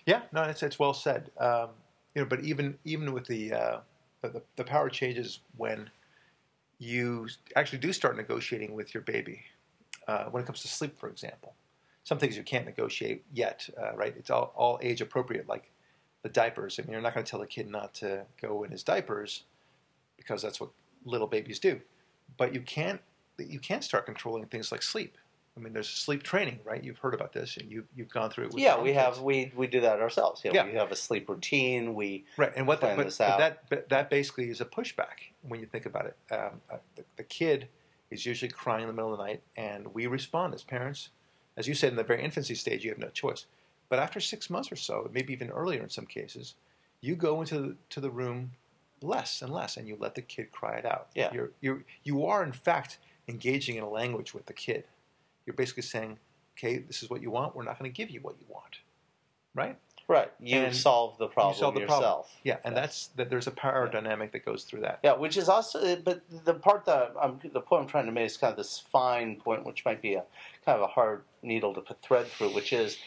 Yeah, 0.07 0.23
no, 0.33 0.43
it's 0.43 0.63
it's 0.63 0.79
well 0.79 0.95
said. 0.95 1.31
Um, 1.39 1.71
you 2.15 2.23
know, 2.23 2.29
but 2.29 2.41
even 2.45 2.79
even 2.85 3.13
with 3.13 3.27
the, 3.27 3.53
uh, 3.53 3.79
the 4.23 4.43
the 4.57 4.65
power 4.65 4.89
changes 4.89 5.41
when 5.57 5.91
you 6.79 7.27
actually 7.55 7.79
do 7.79 7.93
start 7.93 8.17
negotiating 8.17 8.73
with 8.75 8.93
your 8.93 9.03
baby 9.03 9.41
uh, 10.07 10.25
when 10.25 10.43
it 10.43 10.45
comes 10.47 10.61
to 10.63 10.69
sleep, 10.69 10.97
for 10.99 11.09
example. 11.09 11.55
Some 12.03 12.19
things 12.19 12.37
you 12.37 12.43
can't 12.43 12.65
negotiate 12.65 13.25
yet, 13.33 13.69
uh, 13.81 13.95
right? 13.95 14.15
It's 14.17 14.29
all, 14.31 14.53
all 14.55 14.79
age 14.81 15.01
appropriate, 15.01 15.49
like 15.49 15.71
the 16.23 16.29
diapers. 16.29 16.79
I 16.79 16.83
mean, 16.83 16.93
you're 16.93 17.01
not 17.01 17.13
going 17.13 17.25
to 17.25 17.31
tell 17.31 17.41
a 17.41 17.47
kid 17.47 17.69
not 17.69 17.93
to 17.95 18.23
go 18.41 18.63
in 18.63 18.71
his 18.71 18.83
diapers 18.83 19.43
because 20.17 20.41
that's 20.41 20.61
what 20.61 20.71
little 21.05 21.27
babies 21.27 21.59
do. 21.59 21.81
But 22.37 22.53
you 22.53 22.61
can't 22.61 23.01
you 23.39 23.59
can't 23.59 23.83
start 23.83 24.05
controlling 24.05 24.45
things 24.47 24.71
like 24.71 24.83
sleep. 24.83 25.17
I 25.57 25.59
mean, 25.59 25.73
there's 25.73 25.89
sleep 25.89 26.21
training, 26.21 26.59
right? 26.63 26.83
You've 26.83 26.99
heard 26.99 27.15
about 27.15 27.33
this, 27.33 27.57
and 27.57 27.71
you've 27.71 27.87
you've 27.95 28.09
gone 28.09 28.29
through 28.29 28.45
it. 28.45 28.53
With 28.53 28.61
Yeah, 28.61 28.79
we 28.79 28.93
have 28.93 29.21
we 29.21 29.51
we 29.55 29.65
do 29.67 29.81
that 29.81 29.99
ourselves. 29.99 30.41
Yeah, 30.43 30.51
Yeah. 30.53 30.65
we 30.65 30.73
have 30.73 30.91
a 30.91 30.95
sleep 30.95 31.27
routine. 31.27 31.95
We 31.95 32.25
right. 32.37 32.53
And 32.55 32.67
what 32.67 32.79
that, 32.81 32.87
plan 32.87 32.97
but, 32.97 33.05
this 33.05 33.17
but 33.17 33.29
out. 33.29 33.39
that 33.39 33.69
but 33.69 33.89
that 33.89 34.09
basically 34.09 34.49
is 34.49 34.61
a 34.61 34.65
pushback 34.65 35.31
when 35.41 35.59
you 35.59 35.65
think 35.65 35.85
about 35.85 36.05
it. 36.05 36.15
Um, 36.31 36.61
uh, 36.71 36.77
the, 36.95 37.03
the 37.15 37.23
kid 37.23 37.67
is 38.11 38.25
usually 38.25 38.49
crying 38.51 38.83
in 38.83 38.87
the 38.87 38.93
middle 38.93 39.11
of 39.11 39.17
the 39.17 39.23
night, 39.25 39.41
and 39.55 39.93
we 39.93 40.07
respond 40.07 40.53
as 40.53 40.63
parents. 40.63 41.09
As 41.57 41.67
you 41.67 41.73
said, 41.73 41.89
in 41.89 41.95
the 41.95 42.03
very 42.03 42.23
infancy 42.23 42.53
stage, 42.53 42.83
you 42.83 42.91
have 42.91 42.99
no 42.99 43.09
choice. 43.09 43.47
But 43.89 43.99
after 43.99 44.19
six 44.19 44.49
months 44.49 44.71
or 44.71 44.75
so, 44.75 45.09
maybe 45.11 45.33
even 45.33 45.49
earlier 45.49 45.81
in 45.81 45.89
some 45.89 46.05
cases, 46.05 46.53
you 47.01 47.15
go 47.15 47.41
into 47.41 47.59
the, 47.59 47.75
to 47.89 47.99
the 47.99 48.11
room 48.11 48.51
less 49.01 49.41
and 49.41 49.51
less, 49.51 49.75
and 49.75 49.87
you 49.87 49.97
let 49.99 50.15
the 50.15 50.21
kid 50.21 50.51
cry 50.51 50.75
it 50.75 50.85
out. 50.85 51.07
Yeah. 51.15 51.33
You're, 51.33 51.51
you're, 51.61 51.83
you 52.03 52.25
are, 52.25 52.43
in 52.43 52.51
fact, 52.51 52.99
engaging 53.27 53.75
in 53.75 53.83
a 53.83 53.89
language 53.89 54.33
with 54.33 54.45
the 54.45 54.53
kid. 54.53 54.83
You're 55.47 55.55
basically 55.55 55.83
saying, 55.83 56.19
okay, 56.57 56.77
this 56.77 57.01
is 57.01 57.09
what 57.09 57.21
you 57.21 57.31
want. 57.31 57.55
We're 57.55 57.63
not 57.63 57.79
going 57.79 57.89
to 57.91 57.95
give 57.95 58.11
you 58.11 58.19
what 58.19 58.35
you 58.39 58.45
want. 58.49 58.79
Right? 59.55 59.79
right. 60.09 60.31
You 60.39 60.59
And 60.59 60.75
solve 60.75 61.17
the 61.17 61.27
problem 61.27 61.55
you 61.55 61.59
solve 61.59 61.73
the 61.73 61.79
yourself. 61.81 61.99
problem. 62.01 62.25
Yeah, 62.43 62.57
and 62.63 62.75
Yes. 62.75 62.81
that's 62.83 63.07
that. 63.15 63.29
There's 63.29 63.47
a 63.47 63.51
power 63.51 63.85
Yeah. 63.85 63.91
dynamic 63.93 64.31
that 64.33 64.45
goes 64.45 64.65
through 64.65 64.81
that. 64.81 64.99
Yeah, 65.03 65.13
which 65.13 65.35
is 65.35 65.49
also, 65.49 65.79
eh, 65.83 65.95
but 66.03 66.21
the 66.45 66.53
part 66.53 66.85
that 66.85 67.13
I'm, 67.19 67.39
the 67.51 67.59
point 67.61 67.83
I'm 67.83 67.87
trying 67.87 68.05
to 68.05 68.11
make 68.11 68.25
is 68.27 68.37
kind 68.37 68.51
of 68.51 68.57
this 68.57 68.79
fine 68.79 69.37
point, 69.37 69.65
which 69.65 69.83
might 69.83 70.01
be 70.01 70.13
a 70.15 70.23
kind 70.65 70.75
of 70.77 70.81
a 70.81 70.87
hard 70.87 71.23
needle 71.41 71.73
to 71.73 71.81
put 71.81 72.01
thread 72.01 72.27
through, 72.27 72.53
which 72.53 72.71
is 72.71 72.97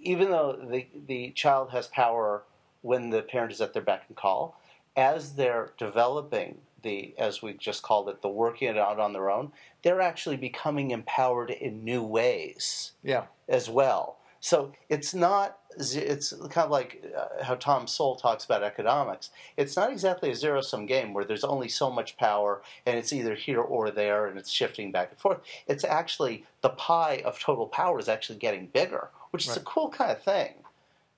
even 0.00 0.30
though 0.30 0.52
the 0.52 0.86
the 1.06 1.30
child 1.32 1.70
has 1.70 1.86
power 1.88 2.42
when 2.82 3.10
the 3.10 3.22
parent 3.22 3.52
is 3.52 3.60
at 3.60 3.72
their 3.74 3.82
beck 3.82 4.04
and 4.08 4.16
call, 4.16 4.60
as 4.96 5.34
they're 5.36 5.72
developing 5.78 6.58
the, 6.82 7.14
as 7.18 7.42
we 7.42 7.54
just 7.54 7.82
called 7.82 8.08
it, 8.08 8.22
the 8.22 8.28
working 8.28 8.68
it 8.68 8.78
out 8.78 9.00
on 9.00 9.12
their 9.12 9.30
own, 9.30 9.52
they're 9.82 10.00
actually 10.00 10.36
becoming 10.36 10.90
empowered 10.90 11.50
in 11.50 11.84
new 11.84 12.02
ways 12.02 12.92
Yeah, 13.02 13.24
as 13.48 13.68
well. 13.68 14.18
So 14.40 14.72
it's 14.88 15.14
not, 15.14 15.58
it's 15.76 16.32
kind 16.32 16.64
of 16.64 16.70
like 16.70 17.04
uh, 17.16 17.42
how 17.42 17.56
Tom 17.56 17.86
Sowell 17.86 18.16
talks 18.16 18.44
about 18.44 18.62
economics. 18.62 19.30
It's 19.56 19.76
not 19.76 19.90
exactly 19.90 20.30
a 20.30 20.34
zero 20.34 20.60
sum 20.60 20.86
game 20.86 21.12
where 21.12 21.24
there's 21.24 21.44
only 21.44 21.68
so 21.68 21.90
much 21.90 22.16
power 22.16 22.62
and 22.86 22.96
it's 22.96 23.12
either 23.12 23.34
here 23.34 23.60
or 23.60 23.90
there 23.90 24.26
and 24.26 24.38
it's 24.38 24.50
shifting 24.50 24.92
back 24.92 25.10
and 25.10 25.18
forth. 25.18 25.40
It's 25.66 25.84
actually 25.84 26.44
the 26.62 26.70
pie 26.70 27.22
of 27.24 27.40
total 27.40 27.66
power 27.66 27.98
is 27.98 28.08
actually 28.08 28.38
getting 28.38 28.66
bigger, 28.66 29.10
which 29.32 29.48
is 29.48 29.56
a 29.56 29.60
cool 29.60 29.88
kind 29.88 30.12
of 30.12 30.22
thing. 30.22 30.54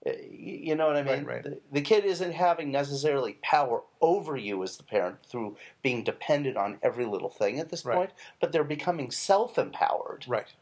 Uh, 0.06 0.12
You 0.30 0.74
know 0.74 0.86
what 0.86 0.96
I 0.96 1.02
mean? 1.02 1.24
Right, 1.24 1.26
right. 1.26 1.42
The, 1.42 1.60
the 1.72 1.80
kid 1.80 2.04
isn't 2.04 2.32
having 2.32 2.70
necessarily 2.70 3.34
power 3.42 3.82
over 4.00 4.36
you 4.36 4.62
as 4.62 4.76
the 4.76 4.82
parent 4.82 5.18
through 5.24 5.56
being 5.82 6.04
dependent 6.04 6.56
on 6.56 6.78
every 6.82 7.04
little 7.04 7.30
thing 7.30 7.60
at 7.60 7.68
this 7.68 7.84
Right. 7.84 7.96
point, 7.96 8.10
but 8.40 8.52
they're 8.52 8.64
becoming 8.64 9.10
self 9.10 9.58
empowered 9.58 10.24
right. 10.26 10.52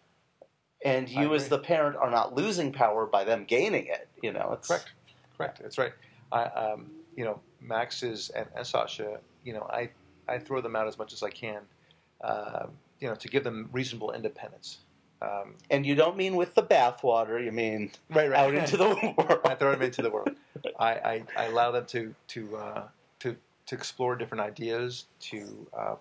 and 0.84 1.08
you 1.08 1.34
as 1.34 1.48
the 1.48 1.58
parent 1.58 1.96
are 1.96 2.10
not 2.10 2.34
losing 2.34 2.72
power 2.72 3.06
by 3.06 3.24
them 3.24 3.44
gaining 3.44 3.86
it. 3.86 4.08
You 4.22 4.32
know, 4.32 4.52
it's 4.52 4.68
Correct. 4.68 4.92
Correct. 5.36 5.60
That's 5.62 5.78
right. 5.78 5.92
I, 6.32 6.44
um, 6.44 6.90
you 7.16 7.24
know, 7.24 7.40
Max 7.60 8.02
is 8.02 8.30
and, 8.30 8.46
and 8.56 8.66
Sasha. 8.66 9.18
You 9.44 9.52
know, 9.54 9.66
I 9.70 9.90
I 10.26 10.38
throw 10.38 10.60
them 10.60 10.76
out 10.76 10.88
as 10.88 10.98
much 10.98 11.12
as 11.12 11.22
I 11.22 11.30
can. 11.30 11.60
Um, 12.22 12.72
you 13.00 13.08
know, 13.08 13.14
to 13.14 13.28
give 13.28 13.44
them 13.44 13.68
reasonable 13.72 14.12
independence. 14.12 14.78
Um, 15.20 15.54
And 15.70 15.84
you 15.84 15.94
don't 15.94 16.16
mean 16.16 16.36
with 16.36 16.54
the 16.54 16.62
bathwater. 16.62 17.42
You 17.44 17.52
mean 17.52 17.90
right, 18.10 18.32
out 18.32 18.54
into 18.54 18.76
the 18.76 18.88
world. 19.18 19.40
I 19.44 19.54
throw 19.54 19.72
them 19.72 19.82
into 19.82 20.02
the 20.02 20.10
world. 20.10 20.30
I, 20.78 20.90
I, 20.92 21.22
I 21.36 21.44
allow 21.46 21.70
them 21.72 21.86
to 21.86 22.14
to 22.28 22.56
uh, 22.56 22.82
to 23.20 23.36
to 23.66 23.74
explore 23.74 24.16
different 24.16 24.42
ideas. 24.42 25.06
To 25.20 25.66
uh, 25.76 25.94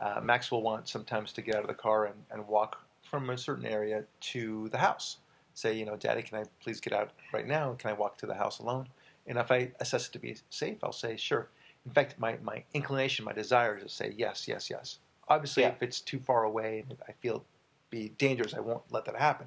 uh, 0.00 0.20
Max 0.22 0.50
will 0.50 0.62
want 0.62 0.88
sometimes 0.88 1.32
to 1.34 1.42
get 1.42 1.56
out 1.56 1.62
of 1.62 1.68
the 1.68 1.74
car 1.74 2.06
and, 2.06 2.14
and 2.30 2.46
walk 2.46 2.80
from 3.02 3.30
a 3.30 3.38
certain 3.38 3.66
area 3.66 4.04
to 4.20 4.68
the 4.70 4.78
house. 4.78 5.18
Say, 5.54 5.74
you 5.74 5.84
know, 5.84 5.96
Daddy, 5.96 6.22
can 6.22 6.38
I 6.38 6.44
please 6.62 6.80
get 6.80 6.92
out 6.94 7.10
right 7.32 7.46
now? 7.46 7.74
Can 7.74 7.90
I 7.90 7.92
walk 7.92 8.16
to 8.18 8.26
the 8.26 8.34
house 8.34 8.58
alone? 8.58 8.88
And 9.26 9.36
if 9.38 9.50
I 9.50 9.70
assess 9.80 10.08
it 10.08 10.12
to 10.12 10.18
be 10.18 10.36
safe, 10.50 10.78
I'll 10.82 10.92
say 10.92 11.16
sure. 11.16 11.48
In 11.84 11.92
fact, 11.92 12.18
my, 12.18 12.38
my 12.42 12.62
inclination, 12.74 13.24
my 13.24 13.32
desire 13.32 13.76
is 13.76 13.82
to 13.82 13.88
say 13.90 14.14
yes, 14.16 14.48
yes, 14.48 14.70
yes. 14.70 14.98
Obviously, 15.28 15.64
Yeah. 15.64 15.70
if 15.70 15.82
it's 15.82 16.00
too 16.00 16.18
far 16.20 16.44
away 16.44 16.84
and 16.88 16.96
I 17.06 17.12
feel 17.12 17.44
be 17.92 18.08
dangerous, 18.18 18.54
I 18.54 18.60
won't 18.60 18.82
let 18.90 19.04
that 19.04 19.14
happen. 19.16 19.46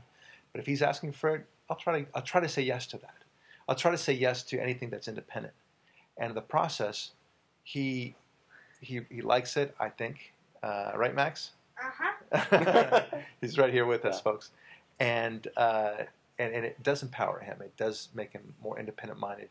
But 0.54 0.60
if 0.62 0.66
he's 0.68 0.82
asking 0.82 1.12
for 1.12 1.36
it, 1.36 1.46
I'll 1.70 1.76
try 1.76 2.00
to 2.04 2.08
I'll 2.16 2.22
try 2.22 2.40
to 2.40 2.48
say 2.48 2.62
yes 2.62 2.86
to 2.88 2.98
that. 3.00 3.16
I'll 3.68 3.76
try 3.76 3.92
to 3.92 3.98
say 3.98 4.14
yes 4.14 4.44
to 4.44 4.62
anything 4.62 4.90
that's 4.90 5.10
independent. 5.10 5.54
And 6.18 6.30
in 6.30 6.36
the 6.36 6.42
process, 6.42 7.12
he 7.64 8.16
he 8.80 9.02
he 9.10 9.22
likes 9.22 9.58
it. 9.58 9.76
I 9.80 9.90
think, 9.90 10.32
uh, 10.64 10.92
right, 10.96 11.14
Max? 11.14 11.52
Uh 11.84 11.92
huh. 12.00 13.02
He's 13.42 13.58
right 13.58 13.74
here 13.74 13.86
with 13.86 14.06
us, 14.06 14.18
Yeah. 14.18 14.22
folks, 14.24 14.52
and 15.00 15.48
uh, 15.58 16.04
and 16.40 16.54
and 16.54 16.64
it 16.66 16.82
does 16.84 17.02
empower 17.04 17.40
him. 17.40 17.58
It 17.62 17.76
does 17.76 18.10
make 18.14 18.32
him 18.32 18.54
more 18.62 18.80
independent 18.80 19.20
minded, 19.20 19.50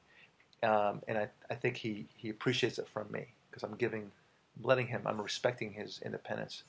um, 0.62 1.02
and 1.08 1.18
I 1.18 1.28
I 1.50 1.54
think 1.56 1.76
he 1.76 2.06
he 2.16 2.30
appreciates 2.30 2.78
it 2.78 2.88
from 2.88 3.10
me 3.10 3.26
because 3.50 3.64
I'm 3.64 3.74
giving, 3.76 4.10
letting 4.62 4.86
him. 4.86 5.02
I'm 5.04 5.20
respecting 5.20 5.72
his 5.72 6.00
independence. 6.04 6.62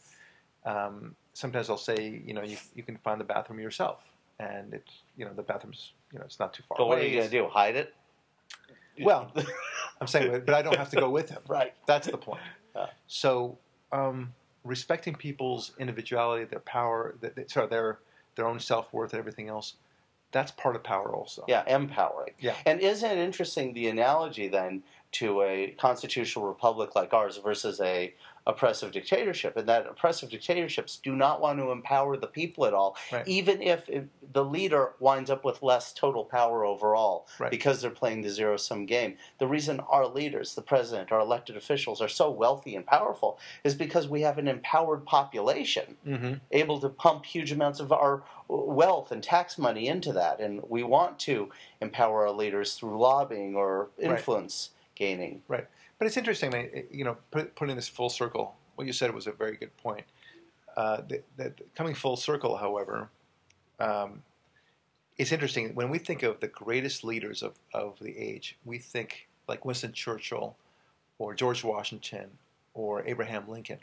Um, 0.66 1.16
sometimes 1.34 1.70
I'll 1.70 1.78
say, 1.78 2.22
you 2.26 2.34
know, 2.34 2.44
you 2.44 2.58
you 2.74 2.84
can 2.84 2.98
find 2.98 3.20
the 3.20 3.26
bathroom 3.26 3.60
yourself, 3.60 4.00
and 4.40 4.74
it's 4.74 4.92
you 5.18 5.26
know 5.26 5.34
the 5.34 5.44
bathroom's 5.44 5.94
you 6.12 6.20
know 6.20 6.26
it's 6.26 6.40
not 6.40 6.54
too 6.54 6.64
far 6.68 6.78
But 6.78 6.88
what 6.88 6.98
are 7.00 7.06
you 7.06 7.16
going 7.16 7.30
to 7.30 7.32
do? 7.32 7.48
Hide 7.48 7.76
it? 7.76 7.94
Well, 9.02 9.32
I'm 10.02 10.08
saying, 10.08 10.44
but 10.46 10.56
I 10.56 10.62
don't 10.62 10.78
have 10.78 10.90
to 10.92 10.96
go 10.96 11.10
with 11.10 11.30
him. 11.30 11.42
right. 11.48 11.74
That's 11.86 12.08
the 12.08 12.18
point. 12.18 12.42
Yeah. 12.78 12.88
So, 13.08 13.58
um, 13.94 14.34
respecting 14.66 15.16
people's 15.16 15.72
individuality, 15.80 16.44
their 16.44 16.60
power, 16.60 17.16
th- 17.22 17.34
th- 17.34 17.50
sorry, 17.50 17.68
their 17.68 18.00
their 18.36 18.46
own 18.46 18.60
self 18.60 18.92
worth, 18.92 19.14
and 19.14 19.20
everything 19.20 19.48
else, 19.48 19.76
that's 20.34 20.52
part 20.52 20.76
of 20.76 20.84
power, 20.84 21.16
also. 21.16 21.46
Yeah, 21.48 21.64
empowering. 21.68 22.34
Yeah. 22.38 22.56
And 22.66 22.82
isn't 22.82 23.10
it 23.10 23.18
interesting 23.18 23.74
the 23.74 23.88
analogy 23.88 24.50
then 24.50 24.84
to 25.14 25.42
a 25.44 25.74
constitutional 25.80 26.46
republic 26.46 26.98
like 26.98 27.14
ours 27.14 27.38
versus 27.38 27.80
a 27.80 28.14
oppressive 28.48 28.92
dictatorship? 28.92 29.58
And 29.58 29.68
that 29.68 29.88
oppressive 29.88 30.30
dictatorships 30.30 30.98
do 30.98 31.16
not 31.16 31.42
want 31.42 31.60
to 31.60 31.72
empower 31.72 32.18
the 32.18 32.28
people 32.28 32.66
at 32.66 32.74
all, 32.74 32.96
Right. 33.12 33.28
even 33.28 33.62
if 33.62 33.88
it, 33.90 34.08
the 34.34 34.44
leader 34.46 34.94
winds 35.00 35.30
up 35.30 35.44
with 35.44 35.64
less 35.64 35.94
total 35.94 36.24
power 36.26 36.66
overall 36.66 37.28
Right. 37.40 37.52
because 37.52 37.82
they're 37.82 37.90
playing 37.92 38.22
the 38.22 38.30
zero 38.30 38.58
sum 38.58 38.86
game. 38.86 39.18
The 39.40 39.48
reason 39.48 39.80
our 39.82 40.08
leaders, 40.08 40.56
the 40.56 40.62
president, 40.62 41.12
our 41.12 41.20
elected 41.20 41.58
officials, 41.58 42.02
are 42.02 42.08
so 42.08 42.30
wealthy 42.30 42.76
and 42.76 42.86
powerful 42.86 43.40
is 43.64 43.76
because 43.76 44.08
we 44.08 44.22
have 44.22 44.38
an 44.38 44.48
empowered 44.48 45.06
population 45.06 45.98
Mm-hmm. 46.06 46.34
able 46.52 46.80
to 46.80 46.90
pump 46.90 47.26
huge 47.26 47.52
amounts 47.52 47.80
of 47.80 47.92
our 47.92 48.24
wealth 48.48 49.12
and 49.12 49.24
tax 49.24 49.58
money 49.58 49.88
into 49.88 50.14
that. 50.14 50.40
And 50.40 50.62
we 50.70 50.84
want 50.84 51.18
to 51.20 51.50
empower 51.82 52.28
our 52.28 52.32
leaders 52.32 52.76
through 52.76 53.00
lobbying 53.00 53.56
or 53.56 53.90
Right. 53.98 54.12
influence 54.12 54.70
gaining. 54.96 55.42
Right. 55.48 55.66
But 55.98 56.08
it's 56.08 56.18
interesting, 56.18 56.86
you 56.92 57.06
know, 57.06 57.18
put, 57.32 57.56
putting 57.56 57.76
this 57.76 57.88
full 57.88 58.10
circle. 58.10 58.56
What 58.76 58.88
you 58.88 58.94
said 58.94 59.14
was 59.14 59.28
a 59.28 59.32
very 59.32 59.56
good 59.56 59.76
point. 59.78 60.06
Uh, 60.76 61.02
that, 61.08 61.24
that 61.38 61.76
coming 61.76 61.96
full 61.96 62.18
circle, 62.18 62.58
however, 62.58 63.10
um, 63.80 64.24
it's 65.18 65.32
interesting 65.32 65.74
when 65.74 65.90
we 65.90 65.98
think 65.98 66.24
of 66.24 66.42
the 66.42 66.48
greatest 66.48 67.04
leaders 67.04 67.42
of, 67.42 67.54
of 67.74 67.98
the 68.02 68.18
age, 68.18 68.58
we 68.66 68.78
think 68.78 69.28
like 69.48 69.64
Winston 69.64 69.94
Churchill 69.94 70.58
or 71.18 71.34
George 71.34 71.64
Washington 71.64 72.30
or 72.74 73.04
Abraham 73.06 73.48
Lincoln. 73.48 73.80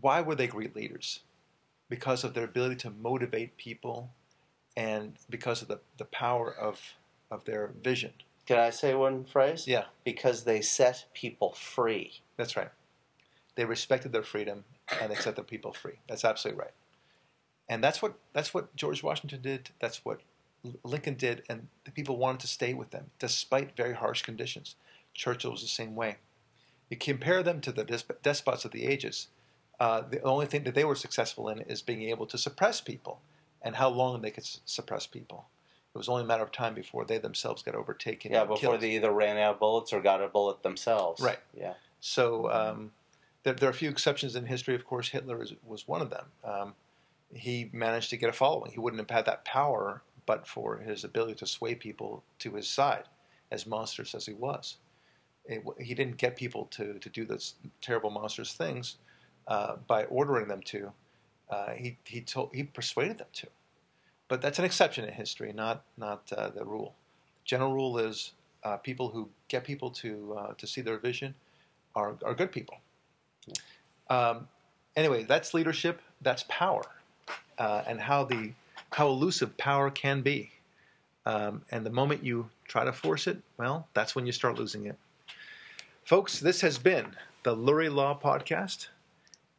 Why 0.00 0.22
were 0.22 0.34
they 0.34 0.46
great 0.46 0.74
leaders? 0.74 1.20
Because 1.90 2.24
of 2.24 2.32
their 2.32 2.44
ability 2.44 2.76
to 2.76 2.90
motivate 2.90 3.58
people 3.58 4.08
and 4.74 5.12
because 5.28 5.60
of 5.60 5.68
the, 5.68 5.80
the 5.98 6.06
power 6.06 6.50
of, 6.54 6.80
of 7.30 7.44
their 7.44 7.72
vision. 7.82 8.12
Can 8.46 8.58
I 8.58 8.70
say 8.70 8.94
one 8.94 9.24
phrase? 9.24 9.66
Yeah, 9.68 9.84
Because 10.04 10.44
they 10.44 10.60
set 10.60 11.06
people 11.14 11.52
free. 11.52 12.20
that's 12.36 12.56
right. 12.56 12.70
They 13.54 13.64
respected 13.64 14.12
their 14.12 14.22
freedom 14.22 14.64
and 15.00 15.10
they 15.10 15.16
set 15.16 15.36
their 15.36 15.44
people 15.44 15.72
free. 15.72 15.98
That's 16.08 16.24
absolutely 16.24 16.60
right. 16.62 16.72
And 17.68 17.84
that's 17.84 18.02
what 18.02 18.14
that's 18.32 18.52
what 18.52 18.74
George 18.74 19.02
Washington 19.02 19.40
did. 19.42 19.70
That's 19.78 20.04
what 20.04 20.20
Lincoln 20.84 21.14
did, 21.14 21.42
and 21.48 21.68
the 21.84 21.90
people 21.90 22.16
wanted 22.16 22.40
to 22.40 22.46
stay 22.46 22.74
with 22.74 22.90
them 22.90 23.10
despite 23.18 23.76
very 23.76 23.94
harsh 23.94 24.22
conditions. 24.22 24.76
Churchill 25.14 25.52
was 25.52 25.62
the 25.62 25.68
same 25.68 25.94
way. 25.94 26.16
You 26.90 26.96
compare 26.96 27.42
them 27.42 27.60
to 27.62 27.72
the 27.72 27.84
desp- 27.84 28.20
despots 28.22 28.64
of 28.64 28.72
the 28.72 28.86
ages. 28.86 29.28
Uh, 29.80 30.02
the 30.08 30.20
only 30.22 30.46
thing 30.46 30.64
that 30.64 30.74
they 30.74 30.84
were 30.84 30.94
successful 30.94 31.48
in 31.48 31.60
is 31.62 31.82
being 31.82 32.02
able 32.02 32.26
to 32.26 32.38
suppress 32.38 32.80
people, 32.80 33.20
and 33.62 33.76
how 33.76 33.88
long 33.88 34.20
they 34.22 34.30
could 34.30 34.46
suppress 34.64 35.06
people. 35.06 35.46
It 35.94 35.98
was 35.98 36.08
only 36.08 36.22
a 36.22 36.26
matter 36.26 36.42
of 36.42 36.52
time 36.52 36.74
before 36.74 37.04
they 37.04 37.18
themselves 37.18 37.62
got 37.62 37.74
overtaken. 37.74 38.32
Yeah, 38.32 38.44
before 38.44 38.56
killed. 38.56 38.80
they 38.80 38.92
either 38.92 39.12
ran 39.12 39.36
out 39.36 39.54
of 39.54 39.60
bullets 39.60 39.92
or 39.92 40.00
got 40.00 40.22
a 40.22 40.28
bullet 40.28 40.62
themselves. 40.62 41.20
Right. 41.20 41.38
Yeah. 41.52 41.74
So 42.00 42.50
um, 42.50 42.92
there, 43.42 43.52
there 43.52 43.68
are 43.68 43.72
a 43.72 43.74
few 43.74 43.90
exceptions 43.90 44.34
in 44.34 44.46
history. 44.46 44.74
Of 44.74 44.86
course, 44.86 45.08
Hitler 45.08 45.42
is, 45.42 45.52
was 45.66 45.86
one 45.86 46.00
of 46.00 46.08
them. 46.08 46.26
Um, 46.44 46.74
he 47.34 47.68
managed 47.72 48.10
to 48.10 48.16
get 48.16 48.30
a 48.30 48.32
following. 48.32 48.72
He 48.72 48.80
wouldn't 48.80 49.00
have 49.00 49.10
had 49.14 49.26
that 49.26 49.44
power 49.44 50.02
but 50.26 50.46
for 50.46 50.78
his 50.78 51.04
ability 51.04 51.34
to 51.34 51.46
sway 51.46 51.74
people 51.74 52.22
to 52.38 52.52
his 52.54 52.68
side, 52.68 53.04
as 53.50 53.66
monstrous 53.66 54.14
as 54.14 54.26
he 54.26 54.32
was. 54.32 54.76
It, 55.44 55.64
he 55.80 55.94
didn't 55.94 56.16
get 56.16 56.36
people 56.36 56.66
to, 56.72 56.98
to 56.98 57.08
do 57.08 57.24
those 57.24 57.54
terrible, 57.80 58.10
monstrous 58.10 58.54
things 58.54 58.96
uh, 59.48 59.76
by 59.86 60.04
ordering 60.04 60.48
them 60.48 60.62
to. 60.66 60.92
Uh, 61.50 61.72
he, 61.72 61.98
he, 62.04 62.20
told, 62.20 62.54
he 62.54 62.62
persuaded 62.62 63.18
them 63.18 63.26
to. 63.32 63.48
But 64.32 64.40
that's 64.40 64.58
an 64.58 64.64
exception 64.64 65.04
in 65.04 65.12
history, 65.12 65.52
not, 65.52 65.84
not 65.98 66.32
uh, 66.32 66.48
the 66.48 66.64
rule. 66.64 66.94
General 67.44 67.74
rule 67.74 67.98
is 67.98 68.32
uh, 68.64 68.78
people 68.78 69.10
who 69.10 69.28
get 69.48 69.62
people 69.62 69.90
to, 69.90 70.34
uh, 70.38 70.54
to 70.54 70.66
see 70.66 70.80
their 70.80 70.96
vision 70.96 71.34
are, 71.94 72.16
are 72.24 72.32
good 72.32 72.50
people. 72.50 72.78
Um, 74.08 74.48
anyway, 74.96 75.24
that's 75.24 75.52
leadership. 75.52 76.00
That's 76.22 76.46
power, 76.48 76.82
uh, 77.58 77.82
and 77.86 78.00
how 78.00 78.24
the 78.24 78.52
how 78.92 79.08
elusive 79.08 79.58
power 79.58 79.90
can 79.90 80.22
be. 80.22 80.52
Um, 81.26 81.60
and 81.70 81.84
the 81.84 81.90
moment 81.90 82.24
you 82.24 82.48
try 82.66 82.86
to 82.86 82.92
force 82.94 83.26
it, 83.26 83.36
well, 83.58 83.86
that's 83.92 84.14
when 84.16 84.24
you 84.24 84.32
start 84.32 84.58
losing 84.58 84.86
it. 84.86 84.96
Folks, 86.04 86.40
this 86.40 86.62
has 86.62 86.78
been 86.78 87.16
the 87.42 87.54
Lurie 87.54 87.94
Law 87.94 88.18
Podcast, 88.18 88.88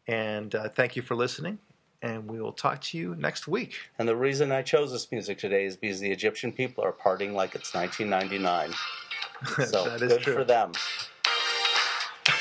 and 0.08 0.56
uh, 0.56 0.70
thank 0.70 0.96
you 0.96 1.04
for 1.04 1.14
listening. 1.14 1.60
And 2.04 2.30
we 2.30 2.40
will 2.42 2.52
talk 2.52 2.82
to 2.82 2.98
you 2.98 3.16
next 3.16 3.48
week. 3.48 3.76
And 3.98 4.08
the 4.08 4.16
reason 4.16 4.52
I 4.52 4.62
chose 4.62 4.92
this 4.92 5.10
music 5.10 5.38
today 5.40 5.66
is 5.66 5.78
because 5.78 6.02
the 6.02 6.12
Egyptian 6.12 6.52
people 6.52 6.84
are 6.84 6.92
partying 6.92 7.34
like 7.34 7.56
it's 7.56 7.74
1999. 7.74 8.74
So 9.68 9.84
that 9.84 10.02
is 10.02 10.14
good 10.14 10.22
true. 10.22 10.36
for 10.36 10.46
them. 10.46 10.72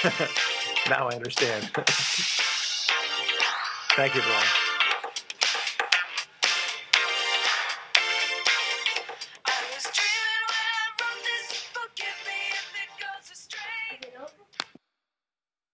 now 0.89 1.09
I 1.09 1.15
understand. 1.17 1.69
Thank 3.97 4.15
you, 4.15 4.23
Brian. 4.23 4.62